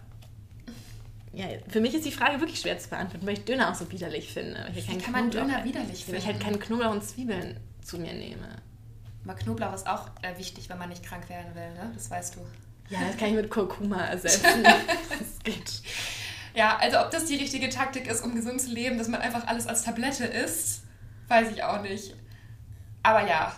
ja, 1.33 1.45
für 1.67 1.81
mich 1.81 1.93
ist 1.93 2.03
die 2.03 2.11
Frage 2.11 2.39
wirklich 2.39 2.59
schwer 2.59 2.79
zu 2.79 2.89
beantworten, 2.89 3.27
weil 3.27 3.33
ich 3.33 3.45
Döner 3.45 3.69
auch 3.69 3.75
so 3.75 3.91
widerlich 3.91 4.33
finde. 4.33 4.67
Wie 4.73 4.81
kann 4.81 4.97
Knoblauch, 4.97 5.11
man 5.11 5.29
Döner 5.29 5.63
widerlich 5.63 6.05
finden? 6.05 6.13
Weil 6.13 6.19
ich 6.19 6.25
halt 6.25 6.39
keinen 6.39 6.59
Knoblauch 6.59 6.91
und 6.91 7.03
Zwiebeln 7.03 7.59
zu 7.83 7.99
mir 7.99 8.13
nehme. 8.13 8.47
Aber 9.23 9.35
Knoblauch 9.35 9.73
ist 9.75 9.87
auch 9.87 10.07
äh, 10.23 10.35
wichtig, 10.39 10.67
wenn 10.69 10.79
man 10.79 10.89
nicht 10.89 11.03
krank 11.03 11.29
werden 11.29 11.53
will, 11.53 11.73
ne? 11.73 11.91
Das 11.93 12.09
weißt 12.09 12.37
du. 12.37 12.39
Ja, 12.89 12.99
das 13.05 13.17
kann 13.17 13.29
ich 13.29 13.35
mit 13.35 13.49
Kurkuma 13.49 14.05
ersetzen. 14.05 14.63
das 15.09 15.43
geht. 15.43 15.81
Ja, 16.53 16.77
also 16.77 16.99
ob 16.99 17.11
das 17.11 17.25
die 17.25 17.35
richtige 17.35 17.69
Taktik 17.69 18.07
ist, 18.07 18.23
um 18.23 18.33
gesund 18.33 18.61
zu 18.61 18.71
leben, 18.71 18.97
dass 18.97 19.07
man 19.07 19.21
einfach 19.21 19.45
alles 19.47 19.67
als 19.67 19.83
Tablette 19.83 20.25
isst, 20.25 20.83
weiß 21.27 21.51
ich 21.51 21.63
auch 21.63 21.81
nicht. 21.81 22.15
Aber 23.03 23.27
ja, 23.27 23.53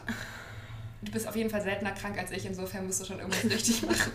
du 1.01 1.11
bist 1.11 1.27
auf 1.27 1.35
jeden 1.35 1.49
Fall 1.49 1.61
seltener 1.61 1.91
krank 1.91 2.17
als 2.17 2.31
ich, 2.31 2.45
insofern 2.45 2.85
musst 2.85 3.01
du 3.01 3.05
schon 3.05 3.19
irgendwas 3.19 3.43
richtig 3.49 3.83
machen. 3.83 4.11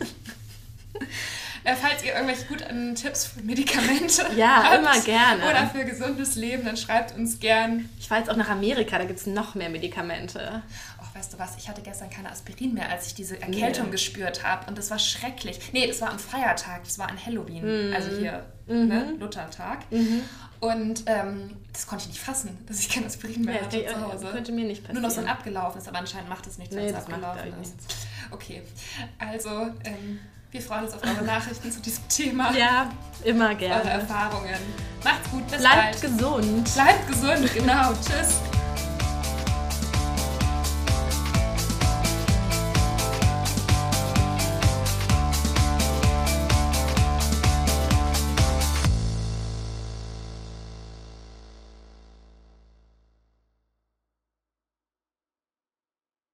Äh, 1.64 1.74
falls 1.76 2.04
ihr 2.04 2.12
irgendwelche 2.12 2.44
guten 2.44 2.94
Tipps 2.94 3.24
für 3.24 3.40
Medikamente 3.42 4.26
ja, 4.36 4.62
habt 4.62 4.78
immer 4.78 5.00
gerne. 5.00 5.48
oder 5.48 5.66
für 5.66 5.84
gesundes 5.84 6.34
Leben, 6.34 6.64
dann 6.64 6.76
schreibt 6.76 7.16
uns 7.16 7.40
gern. 7.40 7.88
Ich 7.98 8.08
fahre 8.08 8.20
jetzt 8.20 8.30
auch 8.30 8.36
nach 8.36 8.50
Amerika, 8.50 8.98
da 8.98 9.04
gibt 9.04 9.18
es 9.18 9.26
noch 9.26 9.54
mehr 9.54 9.70
Medikamente. 9.70 10.62
Oh, 11.00 11.18
weißt 11.18 11.32
du 11.32 11.38
was, 11.38 11.56
ich 11.56 11.66
hatte 11.66 11.80
gestern 11.80 12.10
keine 12.10 12.30
Aspirin 12.30 12.74
mehr, 12.74 12.90
als 12.90 13.06
ich 13.06 13.14
diese 13.14 13.40
Erkältung 13.40 13.86
nee. 13.86 13.92
gespürt 13.92 14.44
habe. 14.44 14.66
Und 14.66 14.76
das 14.76 14.90
war 14.90 14.98
schrecklich. 14.98 15.58
Nee, 15.72 15.86
das 15.86 16.02
war 16.02 16.10
am 16.10 16.18
Feiertag, 16.18 16.84
das 16.84 16.98
war 16.98 17.08
an 17.08 17.16
Halloween, 17.24 17.88
mhm. 17.88 17.94
also 17.94 18.14
hier, 18.14 18.44
mhm. 18.66 18.88
ne, 18.88 19.14
Luthertag. 19.18 19.90
Mhm. 19.90 20.20
Und 20.60 21.04
ähm, 21.06 21.56
das 21.72 21.86
konnte 21.86 22.04
ich 22.04 22.08
nicht 22.08 22.20
fassen, 22.20 22.58
dass 22.66 22.78
ich 22.78 22.90
kein 22.90 23.06
Aspirin 23.06 23.42
mehr 23.42 23.56
ja, 23.56 23.62
hatte 23.62 23.86
zu 23.86 24.00
Hause. 24.02 24.24
Das 24.24 24.32
könnte 24.32 24.52
mir 24.52 24.66
nicht 24.66 24.82
passieren. 24.82 25.00
Nur 25.00 25.08
noch 25.08 25.14
so 25.14 25.22
ein 25.22 25.28
abgelaufen 25.28 25.80
ist, 25.80 25.88
aber 25.88 25.98
anscheinend 25.98 26.28
macht 26.28 26.46
es 26.46 26.58
nichts, 26.58 26.74
wenn 26.74 26.84
nee, 26.84 26.90
es 26.90 26.96
abgelaufen 26.96 27.48
ist. 27.62 27.74
Nichts. 27.76 27.96
Okay, 28.30 28.62
also 29.18 29.68
ähm, 29.84 30.20
wir 30.54 30.62
freuen 30.62 30.84
uns 30.84 30.94
auf 30.94 31.02
eure 31.02 31.24
Nachrichten 31.24 31.70
zu 31.70 31.80
diesem 31.80 32.08
Thema. 32.08 32.56
Ja, 32.56 32.88
immer 33.24 33.56
gerne. 33.56 33.82
Eure 33.82 33.90
Erfahrungen. 33.90 34.54
Macht's 35.02 35.28
gut, 35.30 35.44
bis 35.48 35.58
Bleibt 35.58 35.76
bald. 35.76 36.00
gesund. 36.00 36.74
Bleibt 36.74 37.08
gesund, 37.08 37.54
genau. 37.54 37.92
Tschüss. 37.94 38.53